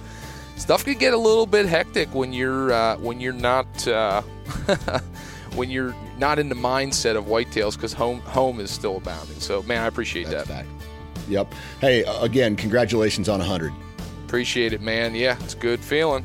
[0.58, 4.22] stuff can get a little bit hectic when you're uh, when you're not uh,
[5.56, 9.40] when you're not in the mindset of whitetails because home home is still abounding.
[9.40, 10.66] So man, I appreciate That's that.
[10.66, 10.70] Fact.
[11.30, 11.54] Yep.
[11.82, 13.74] Hey, again, congratulations on 100.
[14.26, 15.14] Appreciate it, man.
[15.14, 16.24] Yeah, it's good feeling.